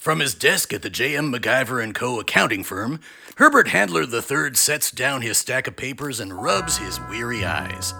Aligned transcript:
From 0.00 0.20
his 0.20 0.34
desk 0.34 0.72
at 0.72 0.80
the 0.80 0.88
J.M. 0.88 1.30
MacGyver 1.30 1.94
Co. 1.94 2.20
accounting 2.20 2.64
firm, 2.64 3.00
Herbert 3.36 3.68
Handler 3.68 4.04
III 4.04 4.54
sets 4.54 4.90
down 4.90 5.20
his 5.20 5.36
stack 5.36 5.66
of 5.66 5.76
papers 5.76 6.20
and 6.20 6.32
rubs 6.32 6.78
his 6.78 6.98
weary 7.10 7.44
eyes. 7.44 7.92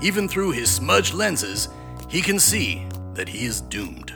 Even 0.00 0.26
through 0.26 0.52
his 0.52 0.70
smudged 0.70 1.12
lenses, 1.12 1.68
he 2.08 2.22
can 2.22 2.38
see 2.38 2.86
that 3.12 3.28
he 3.28 3.44
is 3.44 3.60
doomed. 3.60 4.14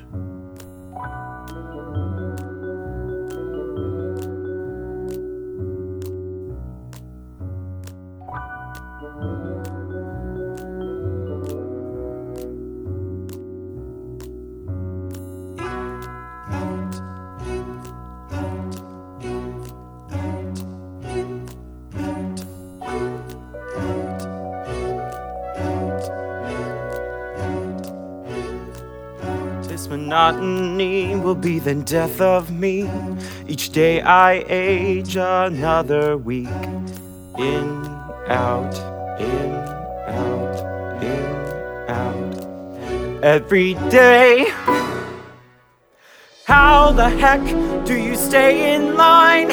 The 31.69 31.85
death 31.85 32.19
of 32.23 32.51
me. 32.51 32.89
Each 33.47 33.69
day 33.69 34.01
I 34.01 34.43
age 34.49 35.17
another 35.17 36.17
week. 36.17 36.49
In, 37.37 37.85
out, 38.27 38.75
in, 39.21 39.51
out, 40.09 41.03
in, 41.03 41.25
out. 41.91 43.23
Every 43.23 43.75
day. 43.91 44.47
How 46.47 46.93
the 46.93 47.11
heck 47.11 47.45
do 47.85 47.95
you 47.95 48.16
stay 48.16 48.75
in 48.75 48.97
line? 48.97 49.51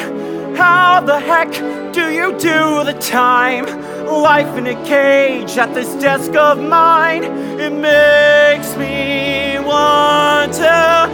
How 0.55 1.01
the 1.01 1.19
heck 1.19 1.51
do 1.91 2.13
you 2.13 2.31
do 2.39 2.85
the 2.85 2.97
time? 3.01 3.65
Life 4.05 4.57
in 4.57 4.67
a 4.67 4.85
cage 4.85 5.57
at 5.57 5.73
this 5.73 5.93
desk 5.95 6.33
of 6.35 6.59
mine. 6.59 7.25
It 7.59 7.73
makes 7.73 8.77
me 8.77 9.59
want 9.59 10.53
to 10.53 11.04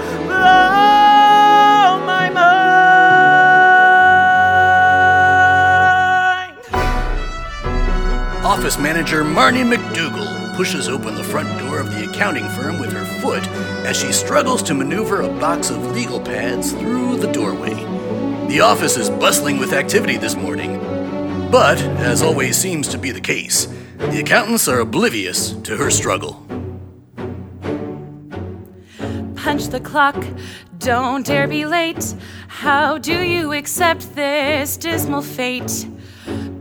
Office 8.44 8.78
manager 8.78 9.24
Marnie 9.24 9.64
McDougal 9.64 10.56
pushes 10.56 10.88
open 10.88 11.16
the 11.16 11.24
front 11.24 11.50
door 11.60 11.80
of 11.80 11.90
the 11.92 12.10
accounting 12.10 12.48
firm 12.50 12.80
with 12.80 12.92
her 12.92 13.06
foot 13.20 13.46
as 13.86 13.98
she 13.98 14.12
struggles 14.12 14.62
to 14.64 14.74
maneuver 14.74 15.22
a 15.22 15.28
box 15.28 15.70
of 15.70 15.92
legal 15.94 16.20
pads 16.20 16.72
through 16.74 17.18
the 17.18 17.32
doorway. 17.32 17.74
The 18.48 18.60
office 18.62 18.98
is 18.98 19.10
bustling 19.10 19.58
with 19.58 19.74
activity 19.74 20.18
this 20.18 20.36
morning, 20.36 20.80
but, 21.50 21.82
as 21.82 22.22
always 22.22 22.58
seems 22.58 22.88
to 22.90 22.98
be 22.98 23.12
the 23.12 23.22
case, 23.22 23.68
the 23.98 24.20
accountants 24.20 24.68
are 24.68 24.80
oblivious 24.80 25.54
to 25.64 25.78
her 25.78 25.90
struggle. 25.90 26.41
Punch 29.52 29.68
the 29.68 29.82
clock, 29.82 30.16
don't 30.78 31.26
dare 31.26 31.46
be 31.46 31.66
late. 31.66 32.16
How 32.48 32.98
do 32.98 33.22
you 33.22 33.52
accept 33.52 34.16
this 34.16 34.78
dismal 34.78 35.22
fate? 35.22 35.90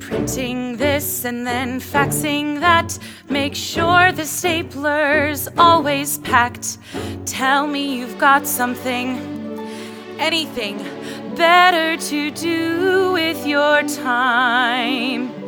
Printing 0.01 0.77
this 0.77 1.25
and 1.25 1.47
then 1.47 1.79
faxing 1.79 2.59
that. 2.59 2.99
Make 3.29 3.55
sure 3.55 4.11
the 4.11 4.27
stapler's 4.27 5.49
always 5.57 6.19
packed. 6.19 6.79
Tell 7.27 7.69
me 7.69 7.97
you've 7.97 8.19
got 8.19 8.45
something, 8.45 9.09
anything 10.19 10.79
better 11.37 11.97
to 11.97 12.33
do 12.33 13.13
with 13.13 13.47
your 13.47 13.85
time. 13.85 15.40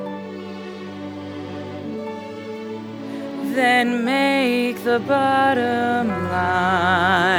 Then 3.54 4.04
make 4.06 4.82
the 4.82 4.98
bottom 4.98 6.08
line. 6.30 7.32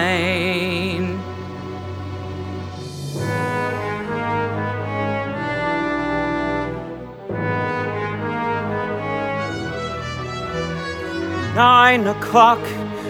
Nine 11.56 12.08
o'clock, 12.08 12.60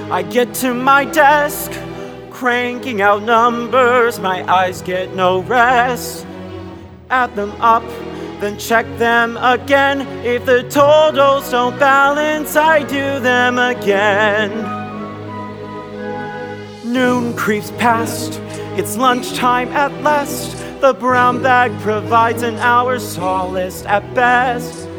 I 0.10 0.24
get 0.24 0.54
to 0.56 0.74
my 0.74 1.04
desk, 1.04 1.72
cranking 2.32 3.02
out 3.02 3.24
numbers, 3.24 4.20
my 4.20 4.50
eyes 4.50 4.82
get 4.82 5.14
no 5.14 5.42
rest. 5.42 6.26
Add 7.10 7.36
them 7.36 7.52
up, 7.60 7.84
then 8.44 8.60
check 8.60 8.86
them 8.98 9.38
again. 9.38 10.02
If 10.26 10.46
the 10.46 10.64
totals 10.64 11.50
don't 11.50 11.80
balance, 11.80 12.58
I 12.58 12.84
do 12.84 13.22
them 13.22 13.58
again. 13.58 14.52
Noon 16.84 17.34
creeps 17.38 17.72
past, 17.72 18.42
it's 18.78 18.98
lunchtime 18.98 19.70
at 19.70 19.94
last. 20.04 20.58
The 20.82 20.94
brown 20.94 21.42
bag 21.42 21.72
provides 21.80 22.44
an 22.44 22.56
hour's 22.56 23.08
solace 23.08 23.86
at 23.86 24.14
best. 24.14 24.90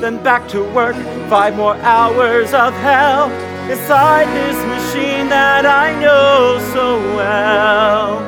Then 0.00 0.20
back 0.24 0.48
to 0.48 0.64
work, 0.74 0.96
five 1.30 1.56
more 1.56 1.76
hours 1.76 2.52
of 2.52 2.74
hell 2.74 3.30
inside 3.70 4.26
this 4.26 4.58
machine 4.66 5.28
that 5.28 5.64
I 5.64 5.94
know 6.00 6.58
so 6.74 6.98
well. 7.16 8.18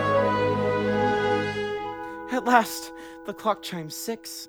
At 2.31 2.45
last, 2.45 2.93
the 3.27 3.35
clock 3.35 3.63
chimes 3.63 3.97
six. 3.97 4.49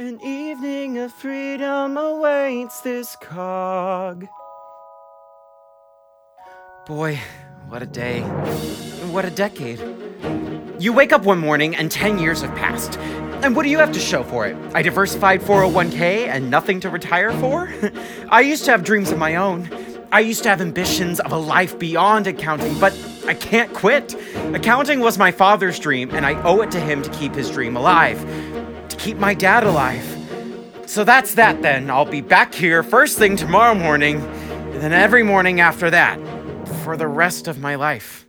An 0.00 0.18
evening 0.22 0.96
of 0.96 1.12
freedom 1.12 1.98
awaits 1.98 2.80
this 2.80 3.16
cog. 3.16 4.26
Boy, 6.86 7.20
what 7.68 7.82
a 7.82 7.86
day. 7.86 8.22
What 9.12 9.26
a 9.26 9.30
decade. 9.30 9.78
You 10.78 10.94
wake 10.94 11.12
up 11.12 11.24
one 11.24 11.38
morning 11.38 11.76
and 11.76 11.90
10 11.90 12.18
years 12.18 12.40
have 12.40 12.56
passed. 12.56 12.96
And 13.44 13.54
what 13.54 13.64
do 13.64 13.68
you 13.68 13.76
have 13.76 13.92
to 13.92 14.00
show 14.00 14.22
for 14.22 14.46
it? 14.46 14.56
I 14.74 14.80
diversified 14.80 15.42
401k 15.42 16.28
and 16.28 16.50
nothing 16.50 16.80
to 16.80 16.88
retire 16.88 17.32
for? 17.32 17.70
I 18.30 18.40
used 18.40 18.64
to 18.64 18.70
have 18.70 18.82
dreams 18.82 19.12
of 19.12 19.18
my 19.18 19.36
own. 19.36 19.68
I 20.12 20.20
used 20.20 20.42
to 20.44 20.48
have 20.48 20.62
ambitions 20.62 21.20
of 21.20 21.30
a 21.30 21.36
life 21.36 21.78
beyond 21.78 22.26
accounting, 22.26 22.76
but 22.80 22.92
I 23.26 23.34
can't 23.34 23.72
quit. 23.72 24.16
Accounting 24.54 24.98
was 24.98 25.18
my 25.18 25.30
father's 25.30 25.78
dream, 25.78 26.10
and 26.12 26.26
I 26.26 26.42
owe 26.42 26.62
it 26.62 26.70
to 26.72 26.80
him 26.80 27.02
to 27.02 27.10
keep 27.10 27.32
his 27.34 27.48
dream 27.48 27.76
alive, 27.76 28.18
keep 29.00 29.16
my 29.16 29.34
dad 29.34 29.64
alive. 29.64 30.04
So 30.86 31.04
that's 31.04 31.34
that 31.34 31.62
then. 31.62 31.90
I'll 31.90 32.04
be 32.04 32.20
back 32.20 32.54
here 32.54 32.82
first 32.82 33.18
thing 33.18 33.36
tomorrow 33.36 33.74
morning, 33.74 34.20
and 34.20 34.82
then 34.82 34.92
every 34.92 35.22
morning 35.22 35.60
after 35.60 35.90
that, 35.90 36.18
for 36.84 36.96
the 36.96 37.06
rest 37.08 37.48
of 37.48 37.58
my 37.58 37.76
life. 37.76 38.26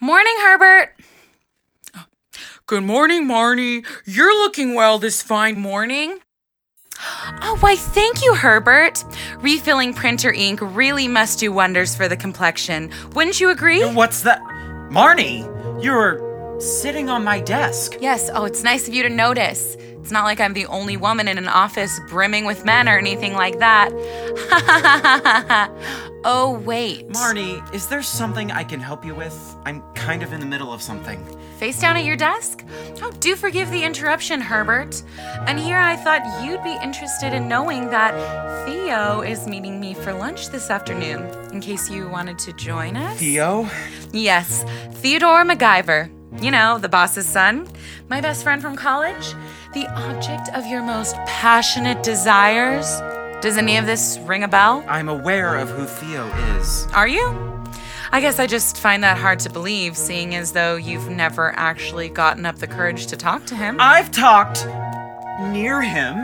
Morning, 0.00 0.34
Herbert. 0.38 0.96
Good 2.66 2.84
morning, 2.84 3.26
Marnie. 3.26 3.84
You're 4.06 4.36
looking 4.42 4.74
well 4.74 4.98
this 4.98 5.22
fine 5.22 5.58
morning. 5.58 6.20
Oh, 7.42 7.56
why, 7.60 7.76
thank 7.76 8.22
you, 8.22 8.34
Herbert. 8.34 9.04
Refilling 9.40 9.92
printer 9.92 10.32
ink 10.32 10.60
really 10.62 11.08
must 11.08 11.38
do 11.40 11.52
wonders 11.52 11.94
for 11.94 12.08
the 12.08 12.16
complexion. 12.16 12.90
Wouldn't 13.14 13.40
you 13.40 13.50
agree? 13.50 13.84
What's 13.92 14.22
that? 14.22 14.40
Marnie, 14.90 15.44
you're 15.82 16.29
sitting 16.60 17.08
on 17.08 17.24
my 17.24 17.40
desk. 17.40 17.96
Yes, 18.00 18.30
oh, 18.32 18.44
it's 18.44 18.62
nice 18.62 18.86
of 18.86 18.94
you 18.94 19.02
to 19.02 19.08
notice. 19.08 19.76
It's 20.00 20.10
not 20.10 20.24
like 20.24 20.40
I'm 20.40 20.54
the 20.54 20.66
only 20.66 20.96
woman 20.96 21.28
in 21.28 21.38
an 21.38 21.48
office 21.48 22.00
brimming 22.08 22.44
with 22.44 22.64
men 22.64 22.88
or 22.88 22.98
anything 22.98 23.34
like 23.34 23.58
that. 23.58 23.90
oh, 26.24 26.60
wait. 26.64 27.08
Marnie, 27.10 27.74
is 27.74 27.86
there 27.88 28.02
something 28.02 28.50
I 28.50 28.64
can 28.64 28.80
help 28.80 29.04
you 29.04 29.14
with? 29.14 29.36
I'm 29.64 29.82
kind 29.94 30.22
of 30.22 30.32
in 30.32 30.40
the 30.40 30.46
middle 30.46 30.72
of 30.72 30.80
something. 30.80 31.24
Face 31.58 31.80
down 31.80 31.96
at 31.96 32.04
your 32.04 32.16
desk? 32.16 32.64
Oh, 33.02 33.10
do 33.20 33.36
forgive 33.36 33.70
the 33.70 33.84
interruption, 33.84 34.40
Herbert. 34.40 35.02
And 35.46 35.60
here 35.60 35.78
I 35.78 35.96
thought 35.96 36.22
you'd 36.42 36.62
be 36.62 36.76
interested 36.82 37.34
in 37.34 37.48
knowing 37.48 37.90
that 37.90 38.14
Theo 38.66 39.20
is 39.20 39.46
meeting 39.46 39.78
me 39.78 39.92
for 39.92 40.14
lunch 40.14 40.48
this 40.48 40.70
afternoon, 40.70 41.22
in 41.52 41.60
case 41.60 41.90
you 41.90 42.08
wanted 42.08 42.38
to 42.40 42.52
join 42.54 42.96
us. 42.96 43.18
Theo? 43.18 43.68
Yes, 44.12 44.64
Theodore 44.94 45.44
MacGyver. 45.44 46.10
You 46.38 46.50
know, 46.50 46.78
the 46.78 46.88
boss's 46.88 47.26
son. 47.26 47.66
My 48.08 48.20
best 48.20 48.42
friend 48.44 48.62
from 48.62 48.76
college. 48.76 49.34
The 49.74 49.86
object 49.88 50.48
of 50.54 50.66
your 50.66 50.82
most 50.82 51.16
passionate 51.26 52.02
desires. 52.02 53.00
Does 53.42 53.56
any 53.56 53.76
of 53.76 53.86
this 53.86 54.18
ring 54.22 54.44
a 54.44 54.48
bell? 54.48 54.84
I'm 54.86 55.08
aware 55.08 55.56
of 55.56 55.70
who 55.70 55.86
Theo 55.86 56.26
is. 56.56 56.86
Are 56.92 57.08
you? 57.08 57.48
I 58.12 58.20
guess 58.20 58.38
I 58.38 58.46
just 58.46 58.76
find 58.76 59.02
that 59.02 59.18
hard 59.18 59.38
to 59.40 59.50
believe, 59.50 59.96
seeing 59.96 60.34
as 60.34 60.52
though 60.52 60.76
you've 60.76 61.08
never 61.08 61.52
actually 61.56 62.08
gotten 62.08 62.44
up 62.44 62.56
the 62.56 62.66
courage 62.66 63.06
to 63.08 63.16
talk 63.16 63.46
to 63.46 63.56
him. 63.56 63.76
I've 63.80 64.10
talked 64.10 64.66
near 65.52 65.80
him. 65.80 66.16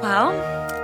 Well, 0.00 0.30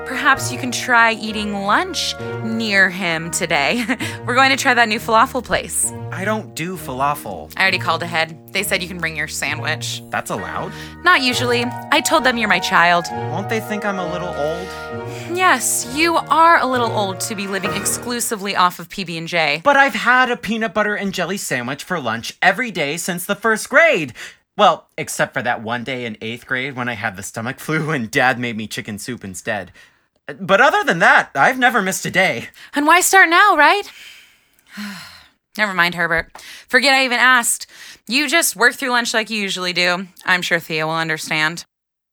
perhaps 0.07 0.53
you 0.53 0.59
can 0.59 0.71
try 0.71 1.13
eating 1.13 1.53
lunch 1.53 2.15
near 2.43 2.91
him 2.91 3.31
today. 3.31 3.85
We're 4.27 4.35
going 4.35 4.51
to 4.51 4.57
try 4.57 4.75
that 4.75 4.89
new 4.89 4.99
falafel 4.99 5.43
place. 5.45 5.91
I 6.13 6.25
don't 6.25 6.55
do 6.55 6.77
falafel. 6.77 7.53
I 7.57 7.63
already 7.63 7.79
called 7.79 8.03
ahead. 8.03 8.53
They 8.53 8.63
said 8.63 8.83
you 8.83 8.89
can 8.89 8.99
bring 8.99 9.17
your 9.17 9.29
sandwich. 9.29 10.03
That's 10.11 10.31
allowed? 10.31 10.73
Not 11.03 11.23
usually. 11.23 11.65
I 11.91 12.01
told 12.01 12.25
them 12.25 12.37
you're 12.37 12.49
my 12.49 12.61
child. 12.61 13.07
Won't 13.11 13.49
they 13.49 13.61
think 13.61 13.85
I'm 13.85 13.99
a 13.99 14.13
little 14.13 14.29
old? 14.29 14.69
Yes, 15.37 15.93
you 15.97 16.17
are 16.17 16.59
a 16.59 16.67
little 16.67 16.93
old 16.93 17.21
to 17.21 17.35
be 17.35 17.47
living 17.47 17.73
exclusively 17.73 18.55
off 18.55 18.79
of 18.79 18.89
PB&J. 18.89 19.63
But 19.65 19.77
I've 19.77 19.95
had 19.95 20.31
a 20.31 20.37
peanut 20.37 20.75
butter 20.75 20.95
and 20.95 21.13
jelly 21.13 21.37
sandwich 21.37 21.83
for 21.83 21.99
lunch 21.99 22.37
every 22.41 22.71
day 22.71 22.97
since 22.97 23.25
the 23.25 23.35
first 23.35 23.69
grade. 23.69 24.13
Well, 24.57 24.89
except 24.97 25.35
for 25.35 25.43
that 25.43 25.63
one 25.63 25.83
day 25.83 26.05
in 26.05 26.17
eighth 26.21 26.47
grade 26.47 26.77
when 26.77 26.89
I 26.89 26.93
had 26.93 27.17
the 27.17 27.25
stomach 27.25 27.59
flu 27.59 27.91
and 27.91 28.09
dad 28.09 28.39
made 28.39 28.57
me 28.57 28.69
chicken 28.69 28.99
soup 29.01 29.25
instead. 29.25 29.73
But 30.27 30.61
other 30.61 30.83
than 30.85 31.01
that, 31.01 31.31
I've 31.35 31.59
never 31.59 31.83
missed 31.83 32.07
a 32.07 32.11
day. 32.11 32.49
And 32.75 32.87
why 32.87 33.01
start 33.01 33.29
now, 33.29 33.57
right? 33.57 33.91
Never 35.57 35.75
mind, 35.75 35.95
Herbert. 35.95 36.33
Forget 36.67 36.95
I 36.95 37.05
even 37.05 37.21
asked. 37.21 37.69
You 38.09 38.29
just 38.29 38.57
work 38.57 38.75
through 38.75 38.91
lunch 38.91 39.15
like 39.15 39.31
you 39.31 39.41
usually 39.41 39.73
do. 39.73 40.09
I'm 40.25 40.43
sure 40.43 40.59
Theo 40.59 40.87
will 40.87 40.95
understand. 40.95 41.65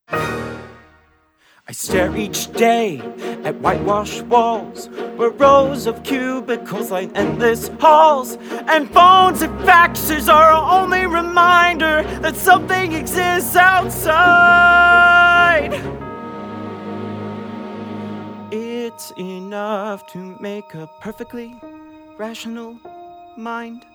I 0.09 1.73
stare 1.73 2.15
each 2.17 2.51
day 2.53 2.99
at 3.43 3.55
whitewashed 3.61 4.23
walls 4.23 4.89
where 5.15 5.29
rows 5.29 5.87
of 5.87 6.03
cubicles 6.03 6.91
line 6.91 7.11
endless 7.15 7.69
halls, 7.79 8.37
and 8.67 8.91
phones 8.91 9.41
and 9.41 9.57
faxes 9.61 10.27
are 10.27 10.51
our 10.51 10.81
only 10.81 11.05
reminder 11.05 12.03
that 12.19 12.35
something 12.35 12.91
exists 12.93 13.55
outside. 13.55 14.01
It's 18.83 19.13
enough 19.19 20.07
to 20.13 20.35
make 20.39 20.73
a 20.73 20.89
perfectly 21.01 21.55
rational 22.17 22.79
mind 23.37 23.85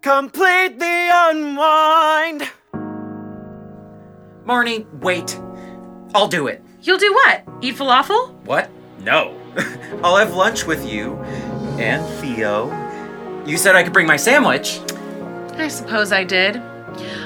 completely 0.00 1.08
unwind. 1.10 2.50
Marnie, 4.46 4.86
wait. 5.00 5.38
I'll 6.14 6.26
do 6.26 6.46
it. 6.46 6.62
You'll 6.80 6.96
do 6.96 7.12
what? 7.12 7.44
Eat 7.60 7.76
falafel? 7.76 8.32
What? 8.46 8.70
No. 9.00 9.38
I'll 10.02 10.16
have 10.16 10.34
lunch 10.34 10.66
with 10.66 10.90
you 10.90 11.16
and 11.78 12.02
Theo. 12.18 12.66
You 13.46 13.58
said 13.58 13.76
I 13.76 13.82
could 13.82 13.92
bring 13.92 14.06
my 14.06 14.16
sandwich. 14.16 14.80
I 15.58 15.68
suppose 15.68 16.12
I 16.12 16.24
did. 16.24 16.56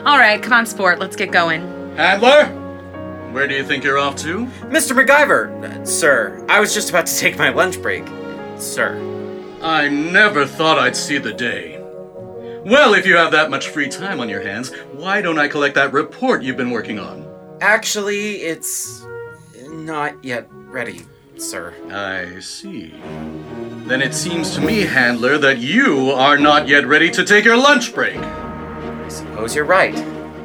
All 0.04 0.18
right, 0.18 0.42
come 0.42 0.52
on, 0.52 0.66
sport. 0.66 0.98
Let's 0.98 1.14
get 1.14 1.30
going. 1.30 1.62
Handler? 1.96 2.65
Where 3.36 3.46
do 3.46 3.54
you 3.54 3.64
think 3.64 3.84
you're 3.84 3.98
off 3.98 4.16
to? 4.22 4.46
Mr. 4.70 4.96
MacGyver, 4.96 5.62
uh, 5.62 5.84
sir, 5.84 6.42
I 6.48 6.58
was 6.58 6.72
just 6.72 6.88
about 6.88 7.04
to 7.04 7.16
take 7.18 7.36
my 7.36 7.50
lunch 7.50 7.82
break. 7.82 8.02
Sir. 8.56 8.96
I 9.60 9.90
never 9.90 10.46
thought 10.46 10.78
I'd 10.78 10.96
see 10.96 11.18
the 11.18 11.34
day. 11.34 11.78
Well, 12.64 12.94
if 12.94 13.04
you 13.04 13.14
have 13.18 13.32
that 13.32 13.50
much 13.50 13.68
free 13.68 13.90
time 13.90 14.20
on 14.20 14.30
your 14.30 14.40
hands, 14.40 14.72
why 14.94 15.20
don't 15.20 15.38
I 15.38 15.48
collect 15.48 15.74
that 15.74 15.92
report 15.92 16.42
you've 16.44 16.56
been 16.56 16.70
working 16.70 16.98
on? 16.98 17.28
Actually, 17.60 18.36
it's 18.36 19.06
not 19.68 20.24
yet 20.24 20.48
ready, 20.50 21.02
sir. 21.36 21.74
I 21.92 22.40
see. 22.40 22.94
Then 23.84 24.00
it 24.00 24.14
seems 24.14 24.54
to 24.54 24.62
me, 24.62 24.80
Handler, 24.80 25.36
that 25.36 25.58
you 25.58 26.10
are 26.10 26.38
not 26.38 26.68
yet 26.68 26.86
ready 26.86 27.10
to 27.10 27.22
take 27.22 27.44
your 27.44 27.58
lunch 27.58 27.94
break. 27.94 28.16
I 28.16 29.08
suppose 29.10 29.54
you're 29.54 29.66
right, 29.66 29.94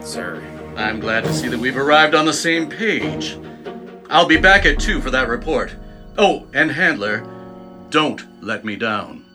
sir. 0.03 0.43
I'm 0.81 0.99
glad 0.99 1.23
to 1.23 1.33
see 1.33 1.47
that 1.47 1.59
we've 1.59 1.77
arrived 1.77 2.15
on 2.15 2.25
the 2.25 2.33
same 2.33 2.67
page. 2.67 3.37
I'll 4.09 4.27
be 4.27 4.37
back 4.37 4.65
at 4.65 4.79
2 4.79 4.99
for 4.99 5.11
that 5.11 5.29
report. 5.29 5.75
Oh, 6.17 6.47
and 6.53 6.71
Handler, 6.71 7.25
don't 7.89 8.21
let 8.43 8.65
me 8.65 8.75
down. 8.75 9.25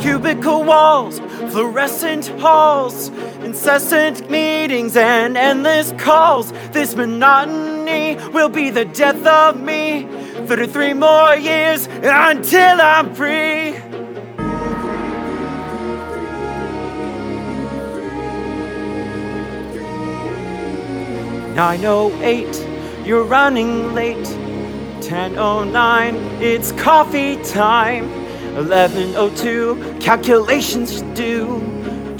Cubicle 0.00 0.64
walls, 0.64 1.18
fluorescent 1.50 2.28
halls, 2.40 3.08
incessant 3.42 4.30
meetings 4.30 4.96
and 4.96 5.36
endless 5.36 5.92
calls. 5.98 6.52
This 6.70 6.94
monotony 6.94 8.16
will 8.32 8.48
be 8.48 8.70
the 8.70 8.84
death 8.84 9.26
of 9.26 9.60
me. 9.60 10.06
33 10.46 10.94
more 10.94 11.34
years 11.36 11.86
until 12.02 12.80
I'm 12.80 13.14
free. 13.14 13.93
Nine 21.54 21.84
oh 21.84 22.10
eight, 22.20 22.66
you're 23.06 23.22
running 23.22 23.94
late. 23.94 24.26
Ten 25.00 25.38
oh 25.38 25.62
nine, 25.62 26.16
it's 26.42 26.72
coffee 26.72 27.36
time. 27.44 28.10
1102 28.56 29.98
calculations 30.00 31.02
due. 31.14 31.46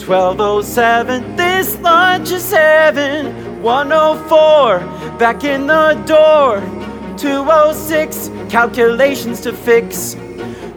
1207 0.06 1.34
this 1.36 1.76
lunch 1.80 2.30
is 2.30 2.50
heaven 2.52 3.60
104 3.62 4.78
back 5.18 5.42
in 5.42 5.66
the 5.66 5.94
door. 6.06 6.60
206 7.16 8.30
calculations 8.48 9.40
to 9.40 9.52
fix. 9.52 10.14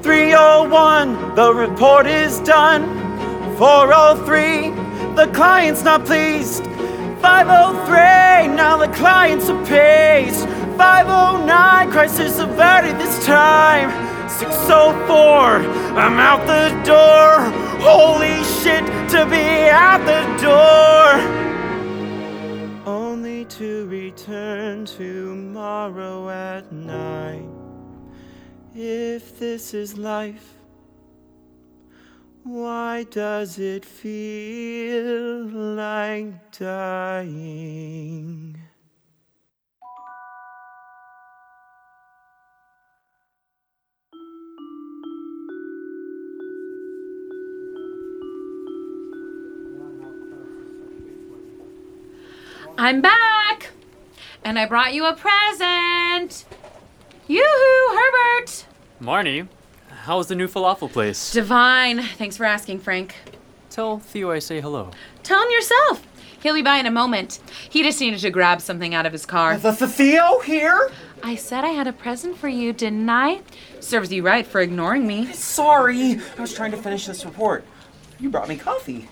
301 0.02 1.36
the 1.36 1.54
report 1.54 2.08
is 2.08 2.40
done. 2.40 2.88
403 3.58 4.72
the 5.16 5.32
client's 5.32 5.84
not 5.84 6.04
pleased 6.06 6.67
503 7.22 8.56
now 8.56 8.78
the 8.78 8.88
client's 8.90 9.50
appeased 9.50 10.48
509 10.78 11.92
crisis 11.92 12.40
averted 12.40 12.98
this 12.98 13.26
time 13.26 14.08
604, 14.38 15.16
I'm 15.98 16.20
out 16.20 16.46
the 16.46 16.70
door. 16.84 17.40
Holy 17.82 18.44
shit, 18.44 18.86
to 19.10 19.26
be 19.26 19.70
out 19.70 20.06
the 20.06 20.22
door. 20.44 21.16
Only 22.86 23.46
to 23.46 23.88
return 23.88 24.86
tomorrow 24.86 26.30
at 26.30 26.72
night. 26.72 27.50
If 28.76 29.40
this 29.40 29.74
is 29.74 29.98
life, 29.98 30.57
why 32.48 33.04
does 33.04 33.60
it 33.60 33.84
feel 33.84 35.46
like 35.48 36.58
dying? 36.58 38.58
I'm 52.80 53.02
back! 53.02 53.72
And 54.46 54.58
I 54.58 54.68
brought 54.68 54.94
you 54.94 55.06
a 55.06 55.14
present! 55.14 56.46
Yoo-hoo, 57.28 57.98
Herbert! 57.98 58.66
Marnie, 59.02 59.48
how's 60.08 60.28
the 60.28 60.36
new 60.36 60.48
falafel 60.48 60.90
place? 60.90 61.34
Divine. 61.34 62.02
Thanks 62.02 62.38
for 62.38 62.46
asking, 62.46 62.80
Frank. 62.80 63.16
Tell 63.70 64.00
Theo 64.00 64.32
I 64.32 64.40
say 64.40 64.62
hello. 64.62 64.90
Tell 65.22 65.44
him 65.44 65.52
yourself. 65.52 66.02
He'll 66.42 66.54
be 66.54 66.62
by 66.62 66.78
in 66.78 66.86
a 66.86 66.92
moment. 66.92 67.40
He 67.70 67.84
just 67.84 68.00
needed 68.00 68.22
to 68.22 68.30
grab 68.30 68.62
something 68.62 68.96
out 68.96 69.06
of 69.06 69.12
his 69.12 69.26
car. 69.26 69.58
The, 69.58 69.72
the 69.72 69.88
Theo 69.88 70.40
here? 70.40 70.92
I 71.24 71.36
said 71.36 71.66
I 71.66 71.70
had 71.70 71.88
a 71.88 71.94
present 71.94 72.38
for 72.38 72.48
you, 72.48 72.72
didn't 72.72 73.10
I? 73.10 73.42
Serves 73.82 74.14
you 74.14 74.24
right 74.24 74.48
for 74.48 74.62
ignoring 74.62 75.06
me. 75.06 75.32
Sorry, 75.34 76.22
I 76.38 76.42
was 76.42 76.54
trying 76.54 76.72
to 76.72 76.78
finish 76.78 77.06
this 77.06 77.26
report. 77.26 77.66
You 78.20 78.30
brought 78.30 78.48
me 78.48 78.56
coffee. 78.56 79.10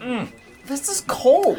Mm, 0.00 0.32
this 0.66 0.88
is 0.88 1.02
cold. 1.02 1.58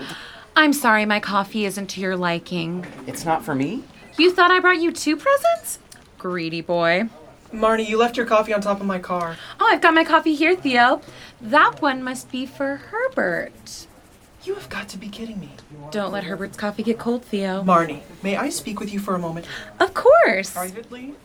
I'm 0.56 0.74
sorry 0.74 1.06
my 1.06 1.20
coffee 1.20 1.66
isn't 1.66 1.88
to 1.88 2.02
your 2.02 2.18
liking. 2.18 2.86
It's 3.06 3.26
not 3.26 3.46
for 3.46 3.54
me? 3.54 3.84
You 4.18 4.32
thought 4.32 4.50
I 4.50 4.60
brought 4.60 4.82
you 4.82 4.92
two 4.92 5.16
presents? 5.16 5.80
Greedy 6.20 6.62
boy. 6.62 7.10
Marnie, 7.52 7.88
you 7.88 7.98
left 7.98 8.18
your 8.18 8.26
coffee 8.28 8.54
on 8.54 8.62
top 8.62 8.80
of 8.80 8.86
my 8.86 9.00
car. 9.00 9.38
Oh, 9.60 9.68
I've 9.72 9.82
got 9.82 9.96
my 9.96 10.04
coffee 10.04 10.36
here, 10.36 10.56
Theo. 10.56 11.02
That 11.42 11.82
one 11.82 12.04
must 12.04 12.30
be 12.30 12.46
for 12.46 12.76
Herbert. 12.76 13.88
You 14.44 14.54
have 14.56 14.70
got 14.70 14.90
to 14.90 14.98
be 14.98 15.08
kidding 15.08 15.40
me. 15.40 15.50
Don't 15.92 16.12
let 16.12 16.26
Herbert's 16.26 16.58
coffee 16.58 16.84
get 16.84 17.00
cold, 17.00 17.24
Theo. 17.24 17.64
Marnie, 17.64 18.02
may 18.22 18.36
I 18.36 18.50
speak 18.50 18.80
with 18.80 18.94
you 18.94 19.00
for 19.00 19.16
a 19.16 19.20
moment? 19.20 19.48
Of 19.80 19.94
course. 19.94 20.52
Privately? 20.52 21.16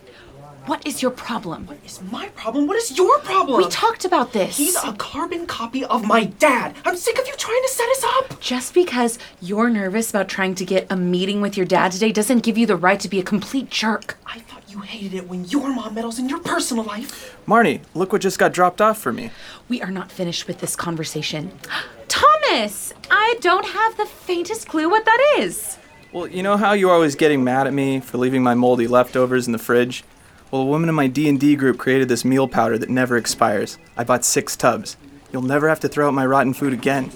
What 0.65 0.87
is 0.87 1.03
your 1.03 1.11
problem? 1.11 1.67
What 1.67 1.77
is 1.85 2.01
my 2.11 2.27
problem? 2.29 2.65
What 2.65 2.75
is 2.75 2.97
your 2.97 3.19
problem? 3.19 3.59
We 3.61 3.69
talked 3.69 4.03
about 4.03 4.33
this. 4.33 4.57
He's 4.57 4.75
a 4.75 4.93
carbon 4.93 5.45
copy 5.45 5.85
of 5.85 6.03
my 6.07 6.23
dad. 6.23 6.75
I'm 6.83 6.97
sick 6.97 7.19
of 7.19 7.27
you 7.27 7.35
trying 7.37 7.61
to 7.61 7.69
set 7.69 7.87
us 7.89 8.03
up. 8.03 8.39
Just 8.39 8.73
because 8.73 9.19
you're 9.39 9.69
nervous 9.69 10.09
about 10.09 10.27
trying 10.27 10.55
to 10.55 10.65
get 10.65 10.87
a 10.89 10.95
meeting 10.95 11.39
with 11.39 11.55
your 11.55 11.67
dad 11.67 11.91
today 11.91 12.11
doesn't 12.11 12.39
give 12.39 12.57
you 12.57 12.65
the 12.65 12.75
right 12.75 12.99
to 12.99 13.07
be 13.07 13.19
a 13.19 13.23
complete 13.23 13.69
jerk. 13.69 14.17
I 14.25 14.39
thought 14.39 14.63
you 14.67 14.79
hated 14.79 15.13
it 15.13 15.29
when 15.29 15.45
your 15.45 15.69
mom 15.69 15.93
meddles 15.93 16.17
in 16.17 16.29
your 16.29 16.39
personal 16.39 16.83
life. 16.83 17.37
Marnie, 17.45 17.81
look 17.93 18.11
what 18.11 18.23
just 18.23 18.39
got 18.39 18.51
dropped 18.51 18.81
off 18.81 18.97
for 18.97 19.13
me. 19.13 19.29
We 19.69 19.83
are 19.83 19.91
not 19.91 20.11
finished 20.11 20.47
with 20.47 20.61
this 20.61 20.75
conversation. 20.75 21.51
Thomas, 22.07 22.91
I 23.11 23.37
don't 23.39 23.67
have 23.67 23.97
the 23.97 24.07
faintest 24.07 24.67
clue 24.67 24.89
what 24.89 25.05
that 25.05 25.35
is. 25.37 25.77
Well, 26.11 26.27
you 26.27 26.41
know 26.41 26.57
how 26.57 26.73
you're 26.73 26.93
always 26.93 27.13
getting 27.13 27.43
mad 27.43 27.67
at 27.67 27.73
me 27.73 27.99
for 27.99 28.17
leaving 28.17 28.41
my 28.41 28.55
moldy 28.55 28.87
leftovers 28.87 29.45
in 29.45 29.51
the 29.53 29.59
fridge? 29.59 30.03
Well, 30.51 30.61
a 30.61 30.65
woman 30.65 30.89
in 30.89 30.95
my 30.95 31.07
D&D 31.07 31.55
group 31.55 31.77
created 31.77 32.07
this 32.07 32.23
meal 32.23 32.47
powder 32.47 32.77
that 32.77 32.89
never 32.89 33.17
expires. 33.17 33.77
I 33.97 34.03
bought 34.03 34.23
6 34.23 34.55
tubs. 34.55 34.95
You'll 35.31 35.41
never 35.41 35.67
have 35.67 35.79
to 35.81 35.89
throw 35.89 36.07
out 36.07 36.13
my 36.13 36.25
rotten 36.25 36.53
food 36.53 36.71
again. 36.73 37.11